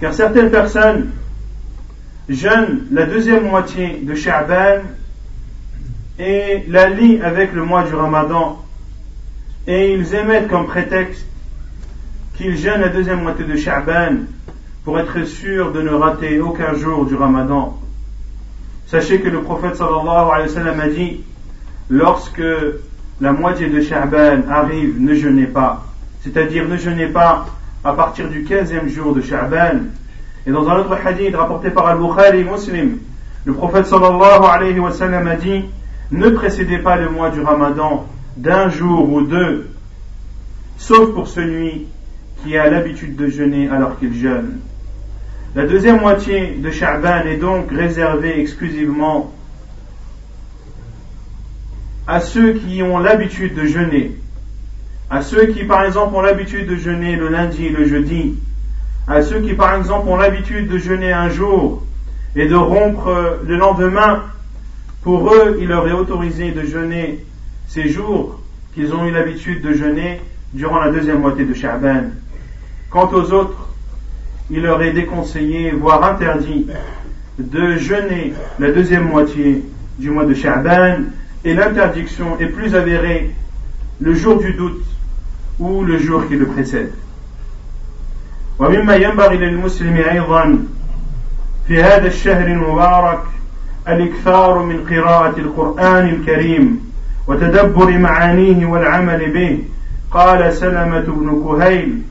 car 0.00 0.14
certaines 0.14 0.50
personnes 0.50 1.10
jeûnent 2.29 2.87
la 2.91 3.05
deuxième 3.05 3.47
moitié 3.47 3.99
de 4.03 4.15
Sha'ban 4.15 4.81
et 6.19 6.63
la 6.67 6.89
lient 6.89 7.21
avec 7.21 7.53
le 7.53 7.65
mois 7.65 7.83
du 7.83 7.95
Ramadan, 7.95 8.63
et 9.67 9.93
ils 9.93 10.13
émettent 10.15 10.47
comme 10.47 10.67
prétexte 10.67 11.25
qu'ils 12.35 12.57
jeûnent 12.57 12.81
la 12.81 12.89
deuxième 12.89 13.21
moitié 13.21 13.45
de 13.45 13.55
Sha'ban 13.55 14.17
pour 14.83 14.99
être 14.99 15.23
sûr 15.25 15.71
de 15.71 15.81
ne 15.81 15.91
rater 15.91 16.39
aucun 16.39 16.73
jour 16.75 17.05
du 17.05 17.15
Ramadan. 17.15 17.79
Sachez 18.87 19.21
que 19.21 19.29
le 19.29 19.41
prophète 19.41 19.75
sallallahu 19.75 20.31
alayhi 20.31 20.49
wa 20.49 20.53
sallam 20.53 20.79
a 20.79 20.87
dit 20.87 21.21
lorsque 21.89 22.43
la 23.21 23.31
moitié 23.31 23.69
de 23.69 23.81
Sha'ban 23.81 24.49
arrive, 24.49 24.99
ne 24.99 25.13
jeûnez 25.13 25.45
pas. 25.45 25.85
C'est-à-dire 26.21 26.67
ne 26.67 26.77
jeûnez 26.77 27.07
pas 27.07 27.45
à 27.83 27.93
partir 27.93 28.29
du 28.29 28.43
15e 28.43 28.87
jour 28.87 29.15
de 29.15 29.21
Sha'ban. 29.21 29.79
Et 30.45 30.51
dans 30.51 30.67
un 30.67 30.79
autre 30.79 30.97
hadith 31.05 31.35
rapporté 31.35 31.69
par 31.69 31.87
Al-Bukhari 31.87 32.43
Muslim, 32.43 32.97
le 33.45 33.53
prophète 33.53 33.85
sallallahu 33.85 34.43
alayhi 34.43 34.79
wa 34.79 34.91
sallam 34.91 35.27
a 35.27 35.35
dit 35.35 35.65
ne 36.11 36.29
précédez 36.29 36.77
pas 36.77 36.95
le 36.97 37.09
mois 37.09 37.29
du 37.29 37.41
Ramadan 37.41 38.05
d'un 38.37 38.69
jour 38.69 39.11
ou 39.11 39.21
deux, 39.21 39.69
sauf 40.77 41.13
pour 41.13 41.27
celui 41.27 41.87
qui 42.43 42.57
a 42.57 42.69
l'habitude 42.69 43.15
de 43.15 43.27
jeûner 43.27 43.69
alors 43.69 43.97
qu'il 43.99 44.13
jeûne. 44.13 44.59
La 45.55 45.65
deuxième 45.65 46.01
moitié 46.01 46.55
de 46.55 46.71
Sha'ban 46.71 47.25
est 47.25 47.37
donc 47.37 47.71
réservée 47.71 48.39
exclusivement 48.39 49.31
à 52.07 52.19
ceux 52.19 52.53
qui 52.53 52.83
ont 52.83 52.99
l'habitude 52.99 53.55
de 53.55 53.65
jeûner, 53.65 54.17
à 55.09 55.21
ceux 55.21 55.47
qui 55.47 55.63
par 55.63 55.83
exemple 55.85 56.15
ont 56.15 56.21
l'habitude 56.21 56.67
de 56.67 56.75
jeûner 56.75 57.15
le 57.15 57.29
lundi 57.29 57.67
et 57.67 57.69
le 57.69 57.85
jeudi, 57.87 58.35
à 59.07 59.21
ceux 59.21 59.41
qui 59.41 59.53
par 59.53 59.75
exemple 59.75 60.07
ont 60.07 60.17
l'habitude 60.17 60.67
de 60.67 60.77
jeûner 60.77 61.11
un 61.11 61.29
jour 61.29 61.83
et 62.35 62.47
de 62.47 62.55
rompre 62.55 63.39
le 63.45 63.57
lendemain, 63.57 64.23
pour 65.03 65.33
eux, 65.33 65.57
il 65.59 65.67
leur 65.67 65.87
est 65.87 65.93
autorisé 65.93 66.51
de 66.51 66.61
jeûner 66.65 67.23
ces 67.67 67.89
jours 67.89 68.39
qu'ils 68.73 68.93
ont 68.93 69.05
eu 69.05 69.11
l'habitude 69.11 69.61
de 69.61 69.73
jeûner 69.73 70.21
durant 70.53 70.79
la 70.79 70.91
deuxième 70.91 71.19
moitié 71.19 71.45
de 71.45 71.53
Sha'ban. 71.53 72.05
Quant 72.89 73.09
aux 73.11 73.31
autres, 73.33 73.69
il 74.49 74.61
leur 74.61 74.81
est 74.81 74.93
déconseillé, 74.93 75.71
voire 75.71 76.03
interdit, 76.03 76.67
de 77.37 77.75
jeûner 77.75 78.33
la 78.59 78.71
deuxième 78.71 79.09
moitié 79.09 79.63
du 79.99 80.09
mois 80.09 80.25
de 80.25 80.33
Sha'ban, 80.33 81.03
et 81.43 81.53
l'interdiction 81.53 82.39
est 82.39 82.47
plus 82.47 82.73
avérée 82.75 83.31
le 83.99 84.13
jour 84.13 84.39
du 84.39 84.53
doute 84.53 84.85
ou 85.59 85.83
le 85.83 85.97
jour 85.97 86.27
qui 86.27 86.35
le 86.35 86.45
précède. 86.45 86.91
ومما 88.59 88.95
ينبغي 88.95 89.37
للمسلم 89.37 89.97
أيضا 89.97 90.59
في 91.67 91.83
هذا 91.83 92.07
الشهر 92.07 92.47
المبارك 92.47 93.19
الإكثار 93.87 94.59
من 94.59 94.85
قراءة 94.89 95.39
القرآن 95.39 96.09
الكريم 96.09 96.93
وتدبر 97.27 97.97
معانيه 97.97 98.65
والعمل 98.65 99.33
به. 99.33 99.63
قال 100.11 100.53
سلمة 100.53 100.99
بن 100.99 101.43
كهيل 101.45 102.01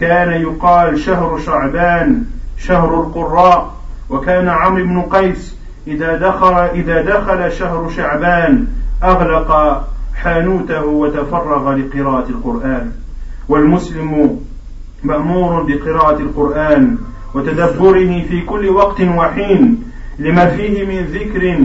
كان 0.00 0.42
يقال 0.42 0.98
شهر 0.98 1.38
شعبان 1.38 2.24
شهر 2.58 3.00
القراء 3.00 3.74
وكان 4.10 4.48
عمرو 4.48 4.84
بن 4.84 5.02
قيس 5.02 5.56
إذا 5.86 6.16
دخل 6.16 6.54
إذا 6.54 7.02
دخل 7.02 7.52
شهر 7.52 7.90
شعبان 7.96 8.66
أغلق 9.02 9.82
حانوته 10.14 10.84
وتفرغ 10.84 11.72
لقراءة 11.72 12.28
القرآن. 12.28 12.92
والمسلم 13.48 14.40
مأمور 15.02 15.62
بقراءة 15.62 16.16
القرآن 16.16 16.98
وتدبره 17.34 18.22
في 18.28 18.40
كل 18.40 18.68
وقت 18.68 19.00
وحين 19.00 19.82
لما 20.18 20.46
فيه 20.46 20.84
من 20.84 21.04
ذكر 21.04 21.58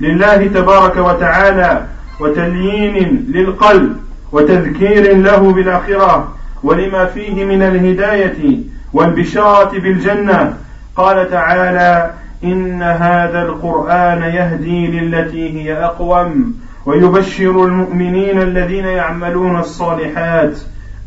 لله 0.00 0.46
تبارك 0.46 0.96
وتعالى 0.96 1.86
وتليين 2.20 3.26
للقلب 3.28 3.96
وتذكير 4.32 5.16
له 5.16 5.52
بالآخرة 5.52 6.34
ولما 6.62 7.04
فيه 7.04 7.44
من 7.44 7.62
الهداية 7.62 8.58
والبشارة 8.92 9.78
بالجنة. 9.78 10.56
قال 10.96 11.30
تعالى 11.30 12.10
إن 12.44 12.82
هذا 12.82 13.42
القرآن 13.42 14.22
يهدي 14.22 14.86
للتي 14.86 15.62
هي 15.62 15.84
أقوم 15.84 16.54
ويبشر 16.86 17.64
المؤمنين 17.64 18.42
الذين 18.42 18.84
يعملون 18.84 19.58
الصالحات 19.58 20.58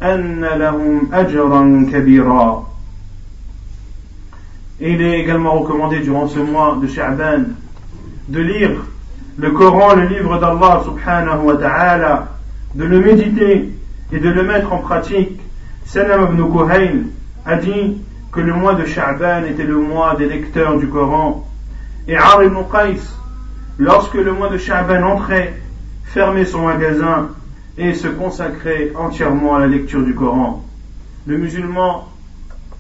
أن 0.03 0.45
لهم 0.45 1.09
أجرا 1.13 1.87
كبيرا 1.93 2.73
il 4.85 5.01
est 5.01 5.21
également 5.21 5.61
recommandé 5.61 6.01
durant 6.01 6.27
ce 6.27 6.41
mois 6.41 6.77
de 6.83 6.89
Sha'ban 6.89 7.45
de 8.29 8.41
lire 8.41 8.71
le 9.39 9.51
Coran, 9.53 9.95
le 9.95 10.07
livre 10.07 10.41
d'Allah 10.41 10.83
subhanahu 10.85 11.45
wa 11.45 11.57
ta'ala, 11.57 12.29
de 12.75 12.85
le 12.85 13.01
méditer 13.01 13.71
et 14.13 14.19
de 14.19 14.29
le 14.29 14.43
mettre 14.43 14.73
en 14.73 14.79
pratique. 14.79 15.41
Salam 15.85 16.33
ibn 16.33 16.51
Kuhayl 16.51 17.07
a 17.47 17.57
dit 17.57 18.03
que 18.33 18.41
le 18.41 18.55
mois 18.55 18.75
de 18.75 18.85
Sha'ban 18.85 19.45
était 19.45 19.63
le 19.63 19.77
mois 19.77 20.17
des 20.17 20.27
lecteurs 20.27 20.77
du 20.79 20.89
Coran. 20.89 21.47
Et 22.09 22.17
Ar 22.17 22.43
ibn 22.43 22.57
Qais, 22.71 23.01
lorsque 23.79 24.15
le 24.15 24.33
mois 24.33 24.49
de 24.49 24.59
Sha'ban 24.59 25.03
entrait, 25.05 25.55
fermait 26.05 26.45
son 26.45 26.63
magasin 26.63 27.29
et 27.78 27.94
se 27.94 28.08
consacrait 28.08 28.92
entièrement 28.96 29.56
à 29.56 29.60
la 29.60 29.68
lecture 29.68 30.04
du 30.04 30.16
Coran. 30.16 30.64
Le 31.26 31.38
musulman 31.38 32.08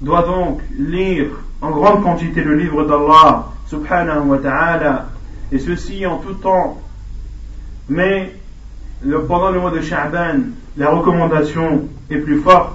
doit 0.02 0.24
donc 0.24 0.62
lire 0.78 1.28
en 1.62 1.72
grande 1.72 2.04
quantité 2.04 2.44
le 2.44 2.56
livre 2.56 2.86
d'Allah 2.86 3.46
subhanahu 3.68 4.28
wa 4.28 4.38
ta'ala 4.38 5.08
et 5.52 5.60
ceci 5.60 6.06
en 6.06 6.18
tout 6.18 6.34
temps. 6.36 6.82
Mais 7.90 8.34
pendant 9.28 9.52
le 9.52 9.60
mois 9.60 9.72
de 9.72 9.82
Sha'ban, 9.82 10.40
la 10.78 10.90
recommandation 10.90 11.88
est 12.10 12.18
plus 12.18 12.40
forte 12.40 12.74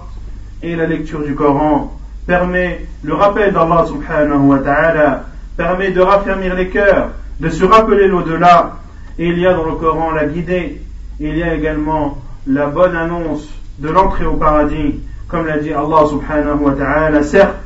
et 0.63 0.77
la 0.77 0.87
lecture 0.87 1.25
du 1.25 1.35
Coran 1.35 1.99
permet 2.27 2.87
le 3.03 3.15
rappel 3.15 3.53
d'Allah 3.53 3.85
subhanahu 3.87 4.47
wa 4.47 4.59
ta'ala, 4.59 5.25
permet 5.57 5.91
de 5.91 6.01
raffermir 6.01 6.55
les 6.55 6.69
cœurs, 6.69 7.11
de 7.41 7.49
se 7.49 7.65
rappeler 7.65 8.07
l'au-delà. 8.07 8.77
Et 9.19 9.27
il 9.27 9.39
y 9.39 9.47
a 9.47 9.55
dans 9.55 9.65
le 9.65 9.73
Coran 9.73 10.13
la 10.13 10.27
guidée, 10.27 10.81
il 11.21 11.37
y 11.37 11.43
a 11.43 11.55
également 11.55 12.19
la 12.47 12.67
bonne 12.67 12.97
annonce 12.97 13.49
de 13.79 13.89
l'entrée 13.89 14.27
au 14.27 14.35
paradis, 14.35 15.01
comme 15.29 15.47
l'a 15.47 15.59
dit 15.59 15.73
Allah 15.73 16.07
subhanahu 16.09 16.61
wa 16.61 16.73
ta'ala. 16.73 17.23
Certes, 17.23 17.57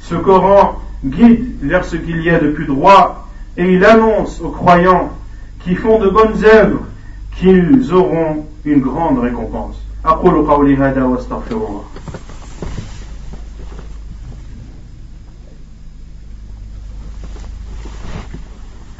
ce 0.00 0.14
Coran 0.14 0.80
guide 1.04 1.56
vers 1.62 1.84
ce 1.84 1.96
qu'il 1.96 2.22
y 2.22 2.30
a 2.30 2.38
de 2.38 2.50
plus 2.50 2.66
droit 2.66 3.28
et 3.56 3.72
il 3.72 3.84
annonce 3.84 4.40
aux 4.40 4.50
croyants 4.50 5.10
qui 5.64 5.74
font 5.74 5.98
de 5.98 6.08
bonnes 6.08 6.44
œuvres 6.44 6.80
qu'ils 7.36 7.92
auront 7.92 8.46
une 8.64 8.80
grande 8.80 9.18
récompense. 9.18 9.80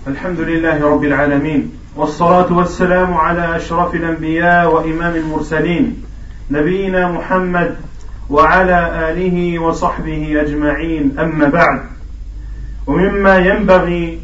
الحمد 0.08 0.40
لله 0.40 0.90
رب 0.90 1.04
العالمين 1.04 1.72
والصلاة 1.96 2.52
والسلام 2.52 3.14
على 3.14 3.56
أشرف 3.56 3.94
الأنبياء 3.94 4.74
وإمام 4.74 5.16
المرسلين 5.16 6.04
نبينا 6.50 7.08
محمد 7.12 7.76
وعلى 8.30 9.10
آله 9.10 9.58
وصحبه 9.58 10.40
أجمعين 10.40 11.18
أما 11.18 11.48
بعد. 11.48 11.80
ومما 12.86 13.36
ينبغي 13.36 14.20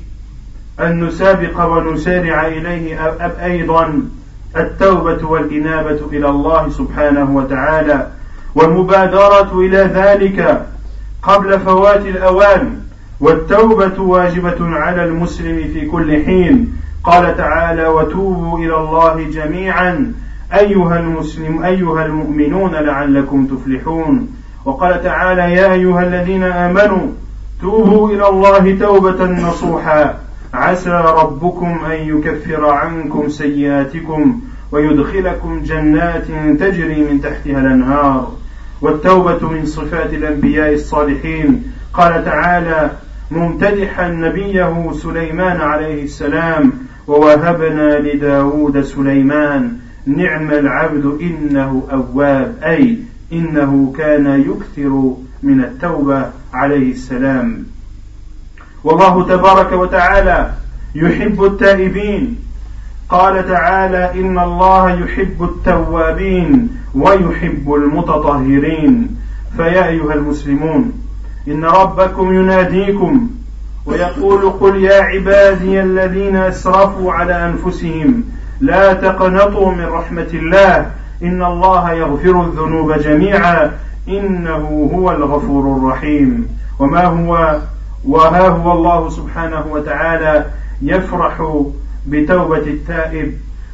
أن 0.80 1.04
نسابق 1.04 1.64
ونسارع 1.64 2.46
إليه 2.46 3.16
أيضا 3.44 4.02
التوبة 4.56 5.26
والإنابة 5.26 6.00
إلى 6.12 6.28
الله 6.28 6.70
سبحانه 6.70 7.36
وتعالى 7.36 8.10
والمبادرة 8.54 9.60
إلى 9.60 9.78
ذلك 9.78 10.66
قبل 11.22 11.60
فوات 11.60 12.06
الأوان. 12.06 12.83
والتوبة 13.24 14.02
واجبة 14.02 14.56
على 14.60 15.04
المسلم 15.04 15.56
في 15.72 15.86
كل 15.86 16.24
حين. 16.24 16.72
قال 17.04 17.36
تعالى 17.36 17.86
وتوبوا 17.86 18.58
إلى 18.58 18.76
الله 18.76 19.22
جميعا. 19.32 20.12
أيها 20.52 21.00
المسلم 21.00 21.62
أيها 21.64 22.06
المؤمنون 22.06 22.74
لعلكم 22.74 23.46
تفلحون. 23.46 24.28
وقال 24.64 25.02
تعالى 25.02 25.52
يا 25.52 25.72
أيها 25.72 26.02
الذين 26.02 26.42
آمنوا 26.42 27.06
توبوا 27.60 28.10
إلى 28.10 28.28
الله 28.28 28.78
توبة 28.80 29.24
نصوحا. 29.24 30.14
عسى 30.54 31.04
ربكم 31.20 31.78
أن 31.90 31.98
يكفر 32.08 32.66
عنكم 32.66 33.28
سيئاتكم 33.28 34.40
ويدخلكم 34.72 35.62
جنات 35.62 36.26
تجري 36.60 37.00
من 37.00 37.20
تحتها 37.22 37.60
الأنهار. 37.60 38.32
والتوبة 38.82 39.48
من 39.48 39.66
صفات 39.66 40.12
الأنبياء 40.12 40.72
الصالحين. 40.72 41.72
قال 41.94 42.24
تعالى 42.24 42.90
ممتدحا 43.30 44.08
نبيه 44.08 44.92
سليمان 44.92 45.60
عليه 45.60 46.04
السلام 46.04 46.72
ووهبنا 47.06 47.98
لداود 47.98 48.80
سليمان 48.80 49.76
نعم 50.06 50.50
العبد 50.50 51.18
إنه 51.20 51.82
أواب 51.92 52.54
أي 52.64 52.98
إنه 53.32 53.92
كان 53.98 54.40
يكثر 54.40 55.14
من 55.42 55.60
التوبة 55.60 56.30
عليه 56.52 56.92
السلام. 56.92 57.66
والله 58.84 59.28
تبارك 59.28 59.72
وتعالى 59.72 60.52
يحب 60.94 61.44
التائبين. 61.44 62.36
قال 63.08 63.48
تعالى 63.48 64.20
إن 64.20 64.38
الله 64.38 65.00
يحب 65.00 65.42
التوابين 65.42 66.68
ويحب 66.94 67.74
المتطهرين. 67.74 69.16
فيا 69.56 69.88
أيها 69.88 70.14
المسلمون 70.14 71.03
إن 71.48 71.64
ربكم 71.64 72.34
يناديكم 72.34 73.30
ويقول 73.86 74.50
قل 74.50 74.76
يا 74.84 75.02
عبادي 75.02 75.80
الذين 75.80 76.36
أسرفوا 76.36 77.12
على 77.12 77.44
أنفسهم 77.46 78.24
لا 78.60 78.92
تقنطوا 78.92 79.72
من 79.72 79.84
رحمة 79.84 80.28
الله 80.34 80.90
إن 81.22 81.42
الله 81.44 81.92
يغفر 81.92 82.42
الذنوب 82.44 82.92
جميعا 82.92 83.72
إنه 84.08 84.90
هو 84.94 85.10
الغفور 85.10 85.76
الرحيم 85.76 86.48
وما 86.78 87.04
هو 87.04 87.58
وها 88.04 88.48
هو 88.48 88.72
الله 88.72 89.08
سبحانه 89.10 89.64
وتعالى 89.70 90.46
يفرح 90.82 91.62
بتوبة 92.06 92.58
التائب 92.58 93.32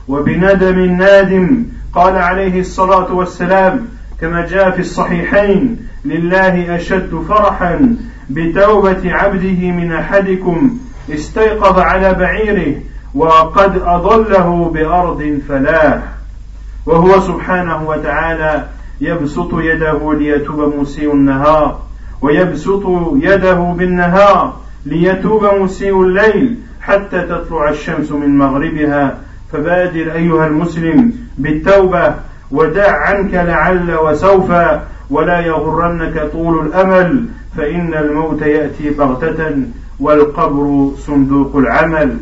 وبندم 0.09 0.79
النادم 0.79 1.65
قال 1.95 2.17
عليه 2.17 2.61
الصلاة 2.61 3.13
والسلام 3.13 3.89
كما 4.21 4.47
جاء 4.47 4.71
في 4.71 4.79
الصحيحين 4.79 5.77
لله 6.05 6.77
أشد 6.77 7.25
فرحا 7.29 7.97
بتوبة 8.31 9.13
عبده 9.15 9.71
من 9.71 9.93
أحدكم 9.93 10.79
استيقظ 11.11 11.79
على 11.79 12.15
بعيره 12.15 12.75
وقد 13.15 13.83
أضله 13.85 14.71
بأرض 14.75 15.41
فلاح 15.49 16.03
وهو 16.87 17.21
سبحانه 17.21 17.89
وتعالى 17.89 18.67
يبسط 19.01 19.55
يده 19.55 20.15
ليتوب 20.15 20.75
مسيء 20.81 21.13
النهار 21.13 21.81
ويبسط 22.23 22.83
يده 23.15 23.75
بالنهار 23.79 24.57
ليتوب 24.87 25.45
مسيء 25.45 26.03
الليل 26.03 26.57
حتى 26.81 27.21
تطلع 27.23 27.69
الشمس 27.71 28.13
من 28.13 28.39
مغربها. 28.39 29.19
فبادر 29.53 30.13
أيها 30.13 30.47
المسلم 30.47 31.13
بالتوبة 31.39 32.15
ودع 32.52 32.91
عنك 32.91 33.34
لعل 33.34 33.96
وسوف 33.96 34.52
ولا 35.10 35.39
يغرنك 35.39 36.32
طول 36.32 36.68
الأمل 36.68 37.26
فإن 37.58 37.94
الموت 37.94 38.41
يأتي 38.41 38.89
بغتة 38.89 39.56
والقبر 40.00 40.91
صندوق 40.98 41.56
العمل 41.56 42.18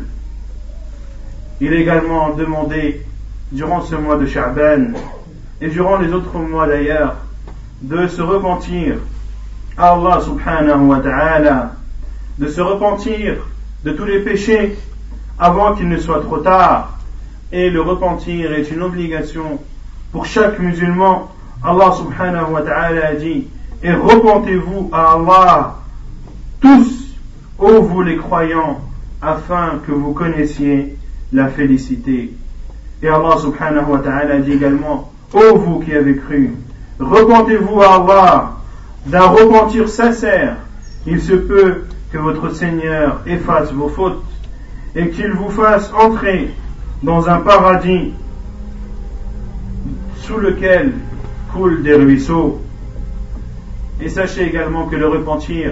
Il 1.60 1.72
est 1.72 1.82
également 1.82 2.30
demandé 2.30 3.00
durant 3.52 3.80
ce 3.80 3.94
mois 3.94 4.16
de 4.16 4.26
Sha'ban 4.26 4.92
et 5.60 5.68
durant 5.68 5.98
les 5.98 6.12
autres 6.12 6.36
mois 6.36 6.66
d'ailleurs 6.66 7.14
de 7.80 8.08
se 8.08 8.20
repentir 8.20 8.96
à 9.76 9.92
Allah 9.92 10.20
subhanahu 10.20 10.86
wa 10.86 10.98
ta'ala, 11.00 11.72
de 12.38 12.48
se 12.48 12.60
repentir 12.60 13.36
de 13.84 13.92
tous 13.92 14.04
les 14.04 14.20
péchés 14.20 14.76
avant 15.38 15.74
qu'il 15.74 15.88
ne 15.88 15.98
soit 15.98 16.22
trop 16.22 16.38
tard. 16.38 16.98
Et 17.52 17.70
le 17.70 17.80
repentir 17.80 18.52
est 18.52 18.70
une 18.70 18.82
obligation 18.82 19.60
pour 20.11 20.25
chaque 20.25 20.59
musulman. 20.59 21.29
Allah 21.63 21.91
subhanahu 21.91 22.51
wa 22.53 22.61
ta'ala 22.61 23.07
a 23.07 23.15
dit, 23.15 23.47
et 23.83 23.91
repentez-vous 23.91 24.89
à 24.93 25.13
Allah, 25.13 25.75
tous, 26.61 27.15
ô 27.57 27.81
vous 27.81 28.01
les 28.01 28.17
croyants, 28.17 28.79
afin 29.21 29.79
que 29.85 29.91
vous 29.91 30.13
connaissiez 30.13 30.97
la 31.33 31.47
félicité. 31.47 32.33
Et 33.01 33.07
Allah 33.07 33.37
subhanahu 33.37 33.89
wa 33.89 33.99
ta'ala 33.99 34.35
a 34.35 34.39
dit 34.39 34.53
également, 34.53 35.11
ô 35.33 35.57
vous 35.57 35.79
qui 35.79 35.93
avez 35.93 36.15
cru, 36.15 36.53
repentez-vous 36.99 37.81
à 37.81 37.95
Allah 37.95 38.51
d'un 39.05 39.27
repentir 39.27 39.89
sincère. 39.89 40.57
Il 41.05 41.21
se 41.21 41.33
peut 41.33 41.83
que 42.11 42.17
votre 42.17 42.53
Seigneur 42.53 43.21
efface 43.25 43.71
vos 43.71 43.89
fautes 43.89 44.23
et 44.95 45.09
qu'il 45.09 45.31
vous 45.31 45.49
fasse 45.49 45.91
entrer 45.93 46.53
dans 47.03 47.29
un 47.29 47.39
paradis 47.39 48.13
sous 50.29 50.37
lequel 50.37 50.93
coulent 51.51 51.81
des 51.81 51.95
ruisseaux. 51.95 52.61
Et 53.99 54.09
sachez 54.09 54.43
également 54.43 54.85
que 54.85 54.95
le 54.95 55.07
repentir 55.07 55.71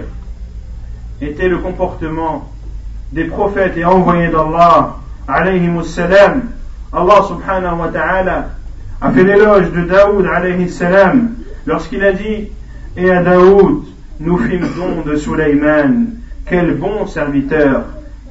était 1.21 1.47
le 1.47 1.59
comportement 1.59 2.51
des 3.11 3.25
prophètes 3.25 3.77
et 3.77 3.85
envoyés 3.85 4.29
d'Allah, 4.29 4.97
alayhi 5.27 5.69
salam. 5.85 6.49
Allah 6.91 7.21
subhanahu 7.27 7.79
wa 7.81 7.87
ta'ala 7.89 8.49
a 8.99 9.11
fait 9.11 9.23
l'éloge 9.23 9.71
de 9.71 9.81
Daoud 9.81 10.25
alayhi 10.25 10.69
salam 10.69 11.35
lorsqu'il 11.67 12.03
a 12.03 12.13
dit 12.13 12.49
Et 12.95 13.11
à 13.11 13.21
Daoud, 13.21 13.83
nous 14.19 14.37
fîmes 14.39 14.69
don 14.75 15.03
de 15.07 15.17
Sulaiman, 15.17 16.15
quel 16.47 16.77
bon 16.77 17.05
serviteur 17.05 17.85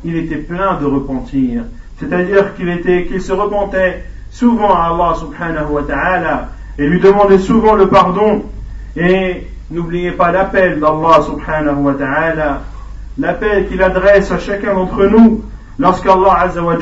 il 0.05 0.17
était 0.17 0.39
plein 0.39 0.81
de 0.81 0.87
repentir 0.87 1.63
c'est-à-dire 1.99 2.55
qu'il 2.57 2.69
était 2.69 3.07
qu'il 3.07 3.23
se 3.23 3.33
repentait 3.33 4.05
souvent 4.37 4.75
à 4.75 4.89
Allah 4.89 5.15
subhanahu 5.19 5.71
wa 5.71 5.83
ta'ala 5.83 6.49
et 6.79 6.87
lui 6.87 7.01
demandait 7.01 7.39
souvent 7.39 7.75
le 7.75 7.89
pardon. 7.89 8.45
Et 8.97 9.47
n'oubliez 9.71 10.13
pas 10.13 10.31
l'appel 10.31 10.79
d'Allah 10.79 11.23
subhanahu 11.23 11.77
wa 11.77 11.95
ta'ala 11.95 12.63
l'appel 13.19 13.69
qu'il 13.69 13.83
adresse 13.83 14.31
à 14.31 14.39
chacun 14.39 14.75
d'entre 14.75 15.07
nous 15.07 15.43
lorsqu'Allah 15.79 16.41
azza 16.41 16.63
wa 16.63 16.77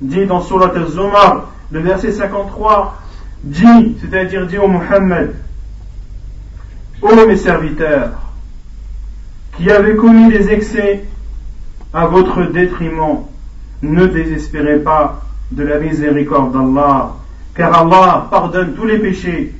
dit 0.00 0.24
dans 0.26 0.40
surat 0.40 0.72
al-Zumar 0.74 1.48
le 1.70 1.80
verset 1.80 2.12
53 2.12 2.96
dit 3.44 3.96
c'est-à-dire 4.00 4.46
dit 4.46 4.56
au 4.56 4.68
Muhammad 4.68 5.34
ô 7.02 7.26
mes 7.26 7.36
serviteurs 7.36 8.10
qui 9.58 9.70
avez 9.70 9.94
commis 9.96 10.30
des 10.30 10.50
excès 10.50 11.04
à 11.92 12.06
votre 12.06 12.44
détriment, 12.44 13.24
ne 13.82 14.06
désespérez 14.06 14.78
pas 14.78 15.20
de 15.50 15.62
la 15.62 15.78
miséricorde 15.78 16.52
d'Allah, 16.52 17.14
car 17.54 17.82
Allah 17.82 18.26
pardonne 18.30 18.74
tous 18.74 18.86
les 18.86 18.98
péchés, 18.98 19.54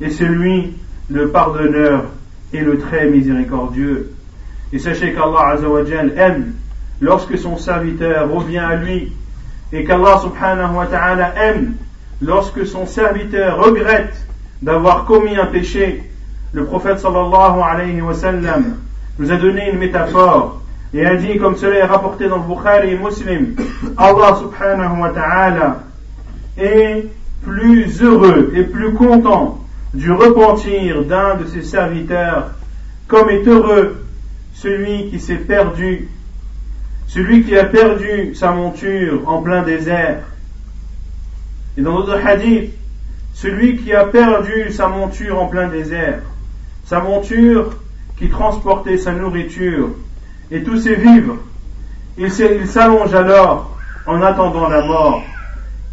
et 0.00 0.10
c'est 0.10 0.26
lui 0.26 0.74
le 1.10 1.28
pardonneur 1.28 2.04
et 2.52 2.60
le 2.60 2.78
très 2.78 3.08
miséricordieux. 3.08 4.12
Et 4.72 4.78
sachez 4.78 5.12
qu'Allah 5.12 5.56
aime 6.16 6.52
lorsque 7.00 7.38
son 7.38 7.56
serviteur 7.56 8.30
revient 8.30 8.58
à 8.58 8.76
lui, 8.76 9.12
et 9.72 9.84
qu'Allah 9.84 10.18
subhanahu 10.22 10.74
wa 10.76 10.86
ta'ala 10.86 11.34
aime 11.42 11.74
lorsque 12.20 12.66
son 12.66 12.86
serviteur 12.86 13.58
regrette 13.58 14.26
d'avoir 14.62 15.04
commis 15.04 15.36
un 15.36 15.46
péché. 15.46 16.04
Le 16.52 16.64
prophète 16.64 16.98
sallallahu 16.98 17.60
alayhi 17.62 18.00
wa 18.00 18.14
sallam 18.14 18.76
nous 19.18 19.30
a 19.30 19.36
donné 19.36 19.70
une 19.70 19.78
métaphore 19.78 20.59
et 20.92 21.06
a 21.06 21.14
dit, 21.16 21.38
comme 21.38 21.56
cela 21.56 21.76
est 21.76 21.84
rapporté 21.84 22.28
dans 22.28 22.38
le 22.38 22.42
Bukhari 22.42 22.90
et 22.90 22.98
Muslim, 22.98 23.54
Allah 23.96 24.36
subhanahu 24.40 25.00
wa 25.00 25.10
ta'ala 25.10 25.84
est 26.58 27.06
plus 27.42 28.02
heureux 28.02 28.52
et 28.54 28.64
plus 28.64 28.92
content 28.94 29.64
du 29.94 30.10
repentir 30.12 31.04
d'un 31.04 31.36
de 31.36 31.46
ses 31.46 31.62
serviteurs, 31.62 32.50
comme 33.06 33.30
est 33.30 33.46
heureux 33.46 34.04
celui 34.54 35.10
qui 35.10 35.20
s'est 35.20 35.36
perdu, 35.36 36.08
celui 37.06 37.44
qui 37.44 37.56
a 37.56 37.64
perdu 37.64 38.34
sa 38.34 38.50
monture 38.50 39.28
en 39.28 39.42
plein 39.42 39.62
désert. 39.62 40.22
Et 41.76 41.82
dans 41.82 41.94
d'autres 41.94 42.24
hadiths, 42.24 42.72
celui 43.32 43.78
qui 43.78 43.92
a 43.92 44.04
perdu 44.04 44.70
sa 44.70 44.88
monture 44.88 45.40
en 45.40 45.46
plein 45.46 45.68
désert, 45.68 46.20
sa 46.84 47.00
monture 47.00 47.74
qui 48.18 48.28
transportait 48.28 48.98
sa 48.98 49.12
nourriture 49.12 49.90
et 50.50 50.62
tous 50.62 50.78
ses 50.78 50.94
vivres. 50.94 51.36
Il 52.18 52.30
s'allonge 52.30 53.14
alors 53.14 53.78
en 54.06 54.20
attendant 54.22 54.68
la 54.68 54.82
mort. 54.84 55.22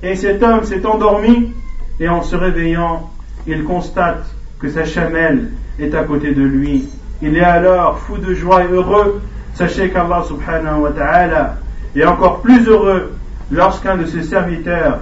Et 0.04 0.16
cet 0.16 0.44
homme 0.44 0.64
s'est 0.64 0.86
endormi 0.86 1.54
et 2.00 2.10
en 2.10 2.22
se 2.22 2.36
réveillant, 2.36 3.10
il 3.48 3.64
constate 3.64 4.26
que 4.60 4.70
sa 4.70 4.86
chamelle 4.86 5.52
est 5.80 5.94
à 5.96 6.04
côté 6.04 6.34
de 6.34 6.44
lui. 6.44 6.88
Il 7.22 7.38
est 7.38 7.44
alors 7.44 8.00
fou 8.00 8.18
de 8.18 8.34
joie 8.34 8.64
et 8.64 8.68
heureux. 8.68 9.22
Sachez 9.54 9.90
qu'Allah 9.90 10.24
subhanahu 10.28 10.82
wa 10.82 10.92
ta'ala 10.92 11.56
est 11.96 12.06
encore 12.06 12.42
plus 12.42 12.68
heureux 12.68 13.14
lorsqu'un 13.52 13.98
de 13.98 14.06
ses 14.06 14.24
serviteurs 14.24 15.00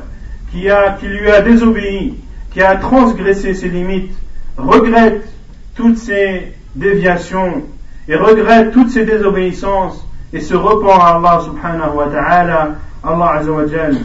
qui, 0.52 1.08
lui 1.08 1.30
a 1.30 1.42
désobéi, 1.42 2.16
qui 2.52 2.62
a 2.62 2.78
transgressé 2.78 3.54
ses 3.54 3.68
limites, 3.68 4.16
regrette 4.58 5.28
toutes 5.76 5.98
ses 5.98 6.54
déviations 6.76 7.64
et 8.08 8.16
regrette 8.16 8.72
toutes 8.72 8.90
ses 8.90 9.06
désobéissances 9.06 10.06
et 10.34 10.42
se 10.42 10.54
repent 10.54 10.90
à 10.90 11.16
Allah 11.16 11.42
subhanahu 11.44 11.96
wa 11.96 12.08
ta'ala, 12.08 12.76
Allah 13.04 13.32
azawajal 13.40 13.98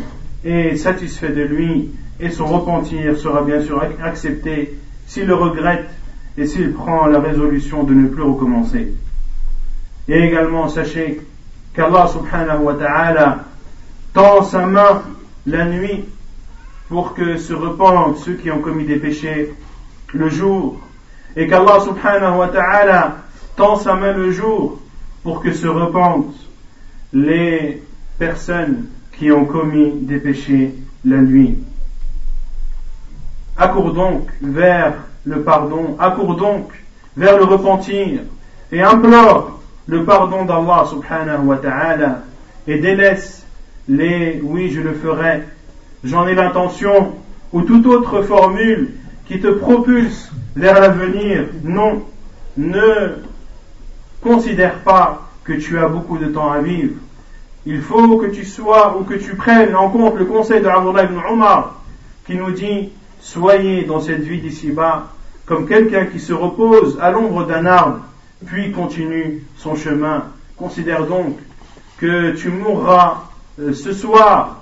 est 0.45 0.77
satisfait 0.77 1.31
de 1.31 1.43
lui 1.43 1.91
et 2.19 2.31
son 2.31 2.47
repentir 2.47 3.17
sera 3.17 3.43
bien 3.43 3.63
sûr 3.63 3.83
accepté 4.03 4.79
s'il 5.07 5.27
le 5.27 5.35
regrette 5.35 5.91
et 6.39 6.47
s'il 6.47 6.73
prend 6.73 7.07
la 7.07 7.21
résolution 7.21 7.83
de 7.83 7.93
ne 7.93 8.09
plus 8.09 8.23
recommencer. 8.23 8.93
Et 10.09 10.19
également 10.19 10.69
sachez 10.69 11.21
qu'Allah 11.75 12.09
subhanahu 12.09 12.63
wa 12.63 12.75
ta'ala 12.75 13.39
tend 14.13 14.43
sa 14.43 14.67
main 14.67 15.03
la 15.47 15.65
nuit 15.65 16.05
pour 16.89 17.15
que 17.15 17.37
se 17.37 17.53
repentent 17.53 18.19
ceux 18.19 18.35
qui 18.35 18.51
ont 18.51 18.61
commis 18.61 18.85
des 18.85 18.97
péchés 18.97 19.55
le 20.13 20.29
jour 20.29 20.81
et 21.37 21.47
qu'Allah 21.47 21.81
subhanahu 21.81 22.39
wa 22.39 22.49
ta'ala 22.49 23.17
tend 23.61 23.77
sa 23.77 23.93
main 23.93 24.15
le 24.15 24.31
jour 24.31 24.79
pour 25.23 25.43
que 25.43 25.53
se 25.53 25.67
repentent 25.67 26.35
les 27.13 27.83
personnes 28.19 28.87
qui 29.19 29.31
ont 29.31 29.45
commis 29.45 29.93
des 30.01 30.17
péchés 30.17 30.75
la 31.05 31.19
nuit. 31.19 31.59
Accours 33.59 33.93
donc 33.93 34.31
vers 34.41 34.95
le 35.27 35.43
pardon, 35.43 35.95
accours 35.99 36.37
donc 36.37 36.73
vers 37.19 37.37
le 37.37 37.45
repentir 37.45 38.21
et 38.73 38.81
implore 38.81 39.61
le 39.87 40.07
pardon 40.07 40.47
d'Allah 40.47 40.87
subhanahu 40.89 41.45
wa 41.45 41.59
ta'ala 41.59 42.23
et 42.67 42.79
délaisse 42.79 43.45
les 43.91 44.41
oui 44.43 44.71
je 44.71 44.81
le 44.81 44.95
ferai, 44.95 45.43
j'en 46.03 46.27
ai 46.27 46.35
l'intention 46.35 47.13
ou 47.53 47.61
toute 47.61 47.85
autre 47.85 48.23
formule 48.23 48.95
qui 49.27 49.39
te 49.39 49.49
propulse 49.49 50.31
vers 50.57 50.81
l'avenir. 50.81 51.45
Non, 51.63 52.05
ne 52.57 53.30
considère 54.23 54.81
pas 54.81 55.29
que 55.45 55.53
tu 55.53 55.79
as 55.79 55.89
beaucoup 55.89 56.19
de 56.19 56.27
temps 56.27 56.51
à 56.51 56.61
vivre. 56.61 56.95
Il 57.67 57.81
faut 57.81 58.17
que 58.19 58.27
tu 58.27 58.45
sois 58.45 58.97
ou 58.99 59.05
que 59.05 59.15
tu 59.15 59.35
prennes 59.35 59.75
en 59.75 59.91
compte 59.91 60.17
le 60.17 60.25
conseil 60.25 60.61
de 60.61 60.67
Abdullah 60.67 61.05
ibn 61.05 61.19
Omar 61.29 61.77
qui 62.27 62.37
nous 62.37 62.51
dit 62.53 62.91
soyez 63.21 63.85
dans 63.85 64.01
cette 64.01 64.23
vie 64.23 64.41
d'ici-bas 64.41 65.09
comme 65.47 65.67
quelqu'un 65.67 66.07
qui 66.07 66.21
se 66.21 66.33
repose 66.33 66.99
à 67.01 67.11
l'ombre 67.11 67.47
d'un 67.47 67.67
arbre 67.67 68.01
puis 68.47 68.73
continue 68.73 69.43
son 69.57 69.75
chemin. 69.75 70.25
Considère 70.57 71.07
donc 71.07 71.37
que 71.99 72.33
tu 72.33 72.49
mourras 72.51 73.25
euh, 73.59 73.73
ce 73.75 73.93
soir 73.93 74.61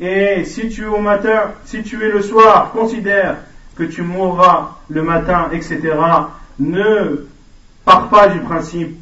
Et 0.00 0.44
si 0.44 0.68
tu 0.68 0.82
es 0.82 0.86
au 0.86 0.98
matin, 0.98 1.52
si 1.64 1.82
tu 1.82 2.02
es 2.04 2.08
le 2.08 2.22
soir, 2.22 2.70
considère 2.72 3.36
que 3.76 3.84
tu 3.84 4.02
mourras 4.02 4.76
le 4.88 5.02
matin, 5.02 5.48
etc. 5.52 5.80
Ne 6.58 7.26
pars 7.85 8.09
pas 8.09 8.27
du 8.27 8.39
principe 8.39 8.99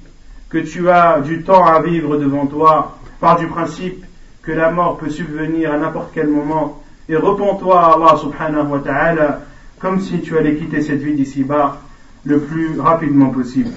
que 0.50 0.60
tu 0.60 0.90
as 0.90 1.20
du 1.20 1.44
temps 1.44 1.66
à 1.66 1.82
vivre 1.82 2.18
devant 2.18 2.46
toi, 2.46 2.98
pars 3.20 3.38
du 3.38 3.48
principe 3.48 4.06
que 4.42 4.52
la 4.52 4.72
mort 4.72 4.98
peut 4.98 5.10
subvenir 5.10 5.74
à 5.74 5.78
n'importe 5.78 6.12
quel 6.14 6.28
moment, 6.28 6.84
et 7.10 7.16
repens-toi 7.16 7.80
à 7.80 7.94
Allah 7.94 8.18
subhanahu 8.18 8.68
wa 8.68 8.80
ta'ala 8.80 9.42
comme 9.80 10.00
si 10.00 10.22
tu 10.22 10.38
allais 10.38 10.56
quitter 10.56 10.82
cette 10.82 11.02
vie 11.02 11.14
d'ici-bas 11.14 11.82
le 12.26 12.40
plus 12.40 12.80
rapidement 12.80 13.30
possible. 13.30 13.72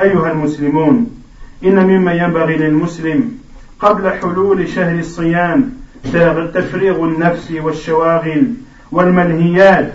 أيها 0.00 0.32
المسلمون 0.32 1.10
إن 1.64 1.86
مما 1.86 2.12
ينبغي 2.12 2.56
للمسلم 2.56 3.38
قبل 3.80 4.10
حلول 4.10 4.68
شهر 4.68 4.98
الصيام 4.98 5.72
تفريغ 6.54 7.04
النفس 7.04 7.50
والشواغل 7.50 8.52
والملهيات 8.92 9.92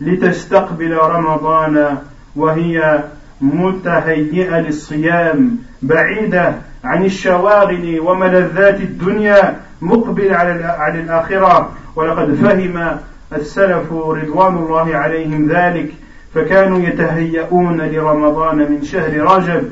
لتستقبل 0.00 0.96
رمضان 0.96 1.98
وهي 2.36 3.04
متهيئة 3.41 4.59
للصيام 4.59 5.57
بعيدة 5.81 6.55
عن 6.83 7.05
الشواغل 7.05 7.99
وملذات 7.99 8.81
الدنيا 8.81 9.55
مقبل 9.81 10.33
على 10.33 10.99
الآخرة. 10.99 11.71
ولقد 11.95 12.33
فهم 12.33 12.97
السلف 13.35 13.93
رضوان 13.93 14.57
الله 14.57 14.95
عليهم 14.95 15.47
ذلك 15.51 15.93
فكانوا 16.33 16.79
يتهيئون 16.79 17.81
لرمضان 17.81 18.57
من 18.57 18.83
شهر 18.83 19.37
رجب 19.37 19.63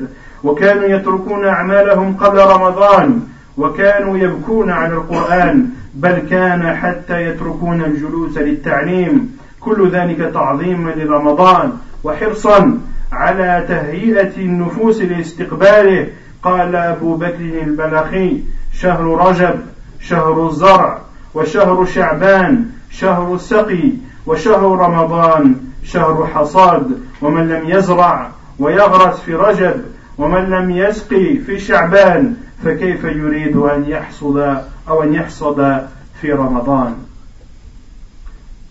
وكانوا 0.44 0.84
يتركون 0.84 1.46
أعمالهم 1.46 2.16
قبل 2.16 2.38
رمضان 2.38 3.20
وكانوا 3.56 4.18
يبكون 4.18 4.70
على 4.70 4.94
القرآن 4.94 5.66
بل 5.94 6.18
كان 6.30 6.76
حتى 6.76 7.22
يتركون 7.22 7.84
الجلوس 7.84 8.38
للتعليم. 8.38 9.38
كل 9.60 9.90
ذلك 9.90 10.30
تعظيما 10.34 10.90
لرمضان 10.90 11.72
وحرصا 12.04 12.78
على 13.12 13.64
تهيئة 13.68 14.36
النفوس 14.36 15.00
لاستقباله 15.00 16.08
قال 16.42 16.76
أبو 16.76 17.16
بكر 17.16 17.62
البلخي. 17.62 18.42
شهر 18.72 19.28
رجب 19.28 19.60
شهر 20.00 20.48
الزرع 20.48 20.98
وشهر 21.34 21.84
شعبان 21.84 22.70
شهر 22.90 23.34
السقي 23.34 23.92
وشهر 24.26 24.78
رمضان 24.78 25.54
شهر 25.84 26.26
حصاد 26.26 27.02
ومن 27.22 27.48
لم 27.48 27.70
يزرع 27.70 28.30
ويغرس 28.58 29.20
في 29.20 29.34
رجب 29.34 29.84
ومن 30.18 30.44
لم 30.44 30.70
يسقي 30.70 31.38
في 31.38 31.58
شعبان 31.58 32.36
فكيف 32.64 33.04
يريد 33.04 33.56
أن 33.56 33.84
يحصد 33.88 34.62
أو 34.88 35.02
أن 35.02 35.14
يحصد 35.14 35.86
في 36.20 36.32
رمضان؟ 36.32 36.94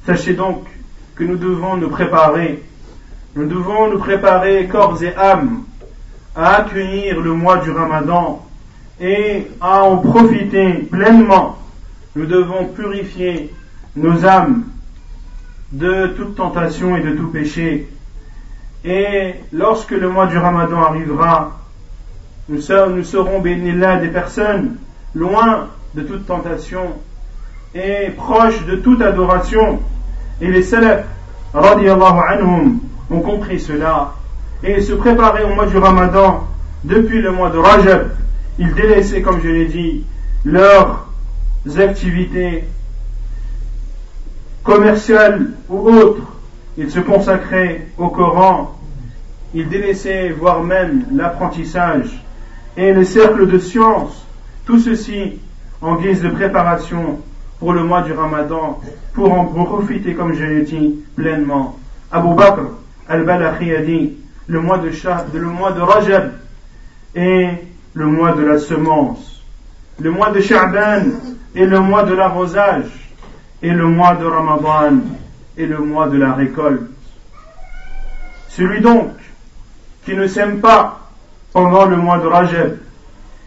Sachez 0.06 0.34
donc 0.34 0.64
que 1.16 1.26
nous 1.26 1.36
devons 1.36 1.76
nous 1.76 1.90
préparer, 1.90 2.64
nous 3.38 3.46
devons 3.46 3.92
nous 3.92 4.00
préparer 4.00 4.66
corps 4.66 5.04
et 5.04 5.16
âme 5.16 5.62
à 6.36 6.56
accueillir 6.56 7.22
le 7.22 7.34
mois 7.34 7.58
du 7.58 7.70
Ramadan 7.70 8.44
et 9.00 9.46
à 9.62 9.84
en 9.84 9.98
profiter 9.98 10.74
pleinement. 10.92 11.60
Nous 12.16 12.26
devons 12.26 12.66
purifier 12.66 13.54
nos 13.96 14.26
âmes 14.26 14.64
de 15.72 16.08
toute 16.18 16.36
tentation 16.36 16.98
et 16.98 17.02
de 17.02 17.12
tout 17.12 17.28
péché. 17.28 17.88
Et 18.84 19.36
lorsque 19.54 19.92
le 19.92 20.10
mois 20.10 20.26
du 20.26 20.40
Ramadan 20.40 20.82
arrivera, 20.82 21.60
nous, 22.50 22.60
serons, 22.60 23.40
bénis 23.40 23.74
là 23.74 23.98
des 23.98 24.08
personnes 24.08 24.78
loin 25.14 25.68
de 25.94 26.02
toute 26.02 26.26
tentation 26.26 26.96
et 27.76 28.10
proches 28.18 28.66
de 28.66 28.78
toute 28.78 29.04
adoration. 29.04 29.80
Et 30.42 30.48
les 30.48 30.64
salafs, 30.64 31.06
radiallahu 31.54 32.20
anhum, 32.30 32.80
ont 33.10 33.22
compris 33.22 33.60
cela 33.60 34.14
et 34.64 34.82
se 34.82 34.94
préparaient 34.94 35.44
au 35.44 35.54
mois 35.54 35.68
du 35.68 35.78
Ramadan 35.78 36.48
depuis 36.84 37.22
le 37.22 37.32
mois 37.32 37.50
de 37.50 37.58
Rajab. 37.58 38.10
Ils 38.60 38.74
délaissaient, 38.74 39.22
comme 39.22 39.42
je 39.42 39.50
l'ai 39.50 39.66
dit, 39.66 40.06
leurs 40.44 41.08
activités 41.78 42.64
commerciales 44.64 45.52
ou 45.70 45.90
autres. 45.90 46.24
Ils 46.78 46.92
se 46.92 47.00
consacraient 47.00 47.88
au 47.98 48.10
Coran. 48.10 48.76
Ils 49.54 49.70
délaissaient, 49.70 50.30
voire 50.30 50.64
même, 50.64 51.06
l'apprentissage 51.14 52.24
et 52.76 52.94
les 52.94 53.06
cercles 53.06 53.48
de 53.48 53.60
science. 53.60 54.26
Tout 54.66 54.80
ceci 54.80 55.40
en 55.82 55.96
guise 55.96 56.22
de 56.22 56.30
préparation 56.30 57.20
pour 57.60 57.74
le 57.74 57.84
mois 57.84 58.02
du 58.02 58.14
Ramadan, 58.14 58.80
pour 59.14 59.34
en 59.34 59.46
profiter, 59.46 60.14
comme 60.14 60.34
je 60.34 60.44
l'ai 60.44 60.62
dit, 60.64 60.96
pleinement. 61.16 61.78
Abu 62.12 62.36
Bakr 62.36 62.62
al-Balakhi 63.10 63.76
a 63.76 63.82
dit, 63.82 64.18
le 64.48 64.60
mois 64.60 64.78
de, 64.78 64.90
le 65.38 65.46
mois 65.46 65.72
de 65.72 65.82
Rajab 65.82 66.32
est 67.16 67.50
le 67.94 68.06
mois 68.06 68.34
de 68.34 68.44
la 68.44 68.58
semence. 68.58 69.44
Le 70.00 70.12
mois 70.12 70.32
de 70.32 70.40
Sha'ban 70.40 71.04
est 71.56 71.66
le 71.66 71.80
mois 71.80 72.04
de 72.04 72.14
l'arrosage. 72.14 72.86
Et 73.62 73.72
le 73.72 73.88
mois 73.88 74.14
de 74.16 74.26
Ramadan 74.26 75.00
est 75.58 75.66
le 75.66 75.80
mois 75.80 76.08
de 76.08 76.18
la 76.18 76.34
récolte. 76.34 76.84
Celui 78.50 78.82
donc 78.82 79.12
qui 80.06 80.16
ne 80.16 80.28
sème 80.28 80.62
pas 80.62 81.10
pendant 81.52 81.86
le 81.86 81.98
mois 81.98 82.20
de 82.20 82.28
Rajab 82.28 82.78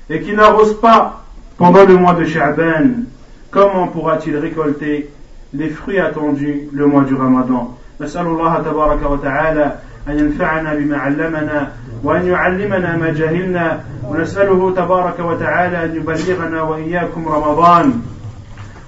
et 0.09 0.21
qui 0.21 0.33
n'arrose 0.33 0.81
pas 0.81 1.25
pendant 1.57 1.85
le 1.85 1.97
mois 1.97 2.15
de 2.15 2.25
Sha'ban, 2.25 3.05
comment 3.51 3.87
pourra-t-il 3.89 4.37
récolter 4.37 5.11
les 5.53 5.69
fruits 5.69 6.01
attendus 6.01 6.69
le 6.73 6.87
mois 6.87 7.05
du 7.05 7.15
Ramadan? 7.15 7.77
نسأل 8.01 8.27
الله 8.27 8.59
تبارك 8.59 9.11
وتعالى 9.11 9.77
أن 10.09 10.19
ينفعنا 10.19 10.75
بما 10.75 10.97
علمنا 10.97 11.73
وأن 12.05 12.27
يعلمنا 12.27 12.97
ما 12.97 13.11
جهلنا 13.11 13.81
ونسأله 14.09 14.75
تبارك 14.75 15.19
وتعالى 15.19 15.85
أن 15.85 15.97
يبلغنا 15.97 16.63
وإياكم 16.63 17.29
رمضان 17.29 18.03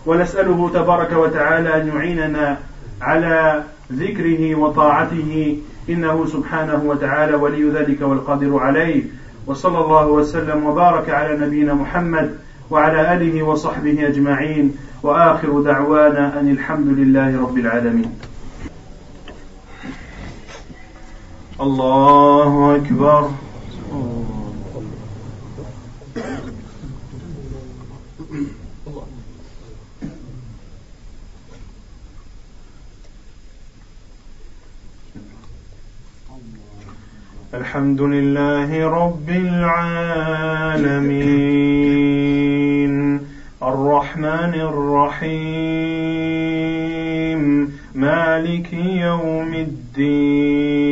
ونسأله 0.07 0.71
تبارك 0.75 1.13
وتعالى 1.13 1.83
أن 1.83 1.89
يعيننا 1.89 2.59
على 3.03 3.63
ذكره 3.93 4.55
وطاعته 4.55 5.59
إنه 5.89 6.27
سبحانه 6.27 6.83
وتعالى 6.87 7.35
ولي 7.35 7.69
ذلك 7.69 8.03
والقادر 8.03 8.59
عليه. 8.59 9.03
وصلى 9.47 9.79
الله 9.79 10.07
وسلم 10.07 10.67
وبارك 10.67 11.11
على 11.11 11.47
نبينا 11.47 11.75
محمد 11.75 12.35
وعلى 12.71 13.15
آله 13.15 13.43
وصحبه 13.43 14.09
أجمعين. 14.09 14.77
وآخر 15.03 15.61
دعوانا 15.61 16.41
أن 16.41 16.51
الحمد 16.51 16.87
لله 16.87 17.43
رب 17.43 17.59
العالمين. 17.59 18.11
الله 21.63 22.77
أكبر. 22.77 23.31
الحمد 37.55 38.01
لله 38.03 38.89
رب 38.89 39.29
العالمين. 39.29 40.33
الرحمن 43.63 44.55
الرحيم. 44.55 45.83
مالك 47.95 48.73
يوم 48.73 49.55
الدين. 49.55 50.92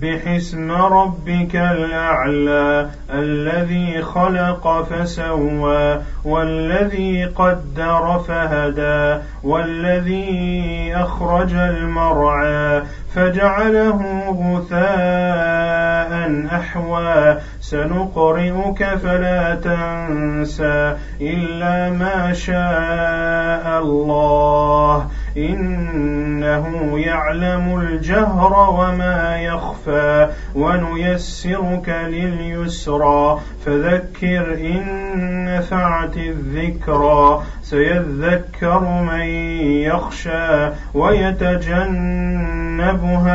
سبح 0.00 0.28
اسم 0.28 0.72
ربك 0.72 1.56
الأعلى 1.56 2.90
الذي 3.10 4.02
خلق 4.02 4.82
فسوى 4.82 6.00
والذي 6.24 7.24
قدر 7.24 8.18
فهدى. 8.28 9.22
والذي 9.44 10.92
أخرج 10.96 11.54
المرعى 11.54 12.82
فجعله 13.14 14.00
غثاء 14.30 16.10
أحوى. 16.54 17.36
سنقرئك 17.60 18.84
فلا 18.84 19.54
تنسى 19.54 20.96
إلا 21.20 21.90
ما 21.90 22.32
شاء 22.32 23.82
الله. 23.82 25.08
إنه 25.36 26.98
يعلم 26.98 27.80
الجهر 27.80 28.70
وما 28.70 29.36
يخفى. 29.40 30.28
ونيسرك 30.54 31.88
لليسرى. 31.88 33.38
فذكر 33.66 34.54
إن 34.54 34.84
نفعت 35.44 36.16
الذكرى. 36.16 37.42
سيذكر 37.62 38.80
من 38.80 39.29
يخشى 39.84 40.70
ويتجنبها 40.94 42.30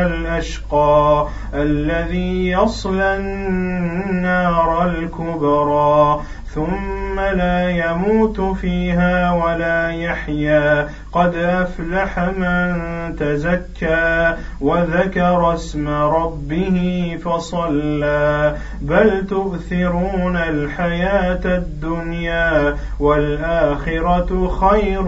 الأشقى 0.07 1.27
الذي 1.53 2.47
يصلى 2.47 3.15
النار 3.15 4.85
الكبرى 4.89 6.21
ثم 6.55 7.19
لا 7.19 7.69
يموت 7.69 8.41
فيها 8.41 9.33
ولا 9.33 9.89
يحيا 9.91 10.89
قد 11.15 11.35
أفلح 11.35 12.19
من 12.19 12.75
تزكى 13.15 14.35
وذكر 14.61 15.53
اسم 15.53 15.87
ربه 15.87 17.17
فصلى. 17.25 18.55
بل 18.81 19.27
تؤثرون 19.27 20.37
الحياة 20.37 21.41
الدنيا 21.45 22.75
والآخرة 22.99 24.47
خير 24.47 25.07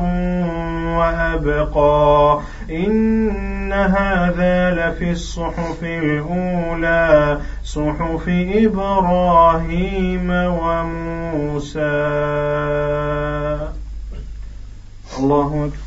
وأبقى. 0.97 2.39
إن 2.71 3.73
هذا 3.73 4.71
لفي 4.71 5.11
الصحف 5.11 5.83
الأولى 5.83 7.37
صحف 7.63 8.29
إبراهيم 8.55 10.29
وموسى. 10.31 11.79
الله 15.19 15.47
أكبر. 15.65 15.86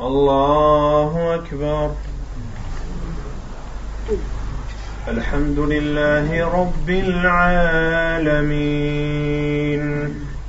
الله 0.00 1.34
أكبر 1.34 1.90
الحمد 5.08 5.58
لله 5.58 6.44
رب 6.60 6.90
العالمين 6.90 8.54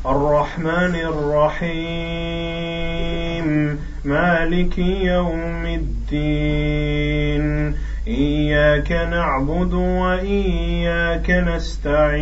الرحمن 0.05 0.95
الرحيم 0.95 1.77
مالك 4.05 4.77
يوم 4.77 5.65
الدين 5.65 7.75
إياك 8.07 8.91
نعبد 8.91 9.73
وإياك 9.73 11.29
نستعين 11.29 12.17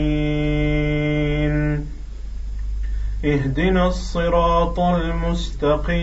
اهدنا 3.25 3.87
الصراط 3.87 4.79
المستقيم. 4.79 5.95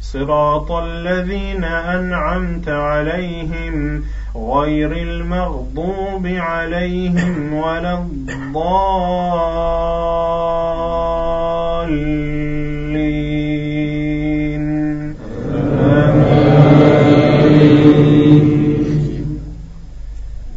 صراط 0.00 0.72
الذين 0.72 1.64
أنعمت 1.64 2.68
عليهم 2.68 4.04
غير 4.36 4.92
المغضوب 4.92 6.26
عليهم 6.26 7.54
ولا 7.54 7.98
الضالين. 7.98 8.68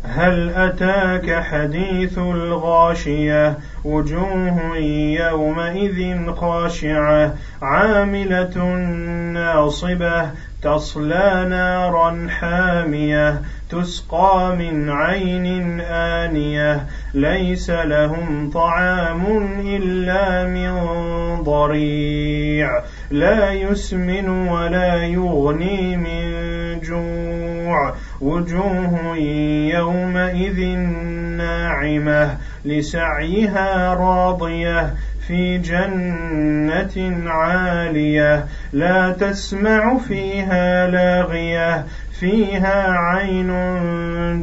هل 0.04 0.50
أتاك 0.50 1.44
حديث 1.44 2.18
الغاشية؟ 2.18 3.58
وجوه 3.86 4.78
يومئذ 4.78 6.32
خاشعة 6.34 7.34
عاملة 7.62 8.64
ناصبة 9.34 10.32
تصلى 10.62 11.48
نارا 11.50 12.28
حامية 12.30 13.42
تسقى 13.70 14.56
من 14.60 14.90
عين 14.90 15.82
آنية. 15.82 16.88
ليس 17.14 17.70
لهم 17.70 18.50
طعام 18.54 19.26
إلا 19.66 20.46
من 20.46 20.74
ضريع. 21.44 22.70
لا 23.12 23.52
يسمن 23.52 24.30
ولا 24.30 25.04
يغني 25.04 25.98
من 25.98 26.80
جوع. 26.80 27.96
وجوه 28.22 29.18
يومئذ 29.74 30.60
ناعمة 31.42 32.38
لسعيها 32.66 33.94
راضية 33.94 34.94
في 35.28 35.58
جنة 35.58 37.30
عالية 37.32 38.46
لا 38.74 39.12
تسمع 39.12 39.98
فيها 39.98 40.88
لاغية 40.88 41.86
فيها 42.20 42.92
عين 42.92 43.52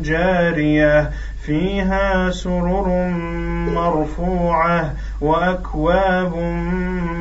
جارية 0.02 1.10
فيها 1.42 2.30
سرر 2.30 3.08
مرفوعة 3.74 4.92
وأكواب 5.20 6.36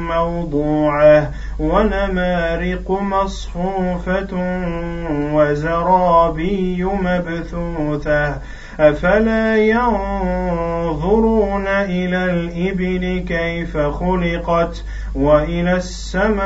موضوعة 0.10 1.32
ونمارق 1.60 2.92
مصفوفة 2.92 4.34
وزرابي 5.34 6.84
مبثوثة 6.84 8.38
أفلا 8.80 9.58
ينظرون 9.58 11.68
إلى 11.68 12.26
الإبل 12.26 13.26
كيف 13.28 13.78
خلقت 13.78 14.84
وإلى 15.16 15.76
السماء 15.76 16.38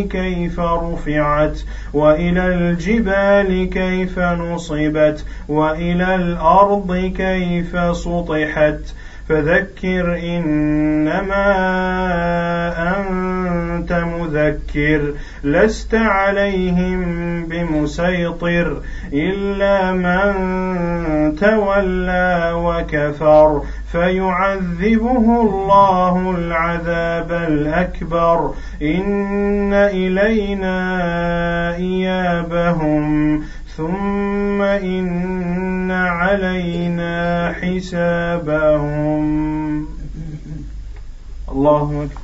كيف 0.00 0.60
رفعت 0.60 1.60
وإلى 1.94 2.46
الجبال 2.46 3.70
كيف 3.70 4.18
نصبت 4.18 5.24
وإلى 5.48 6.14
الأرض 6.14 7.12
كيف 7.16 7.96
سطحت 7.96 8.80
فذكر 9.28 10.18
إنما 10.18 11.46
أنت 12.96 13.92
مذكر 13.92 15.12
لست 15.44 15.94
عليهم 15.94 17.00
بمسيطر 17.46 18.82
إلا 19.12 19.92
من 19.92 20.32
تولى 21.36 22.52
وكفر 22.54 23.62
فيعذبه 23.92 25.42
الله 25.42 26.34
العذاب 26.38 27.32
الأكبر 27.32 28.54
إن 28.82 29.72
إلينا 29.72 30.76
إيابهم 31.76 33.42
ثم 33.76 34.62
إن 34.62 35.90
علينا 35.90 37.52
حسابهم. 37.62 39.24
الله 41.52 42.02
أكبر. 42.02 42.23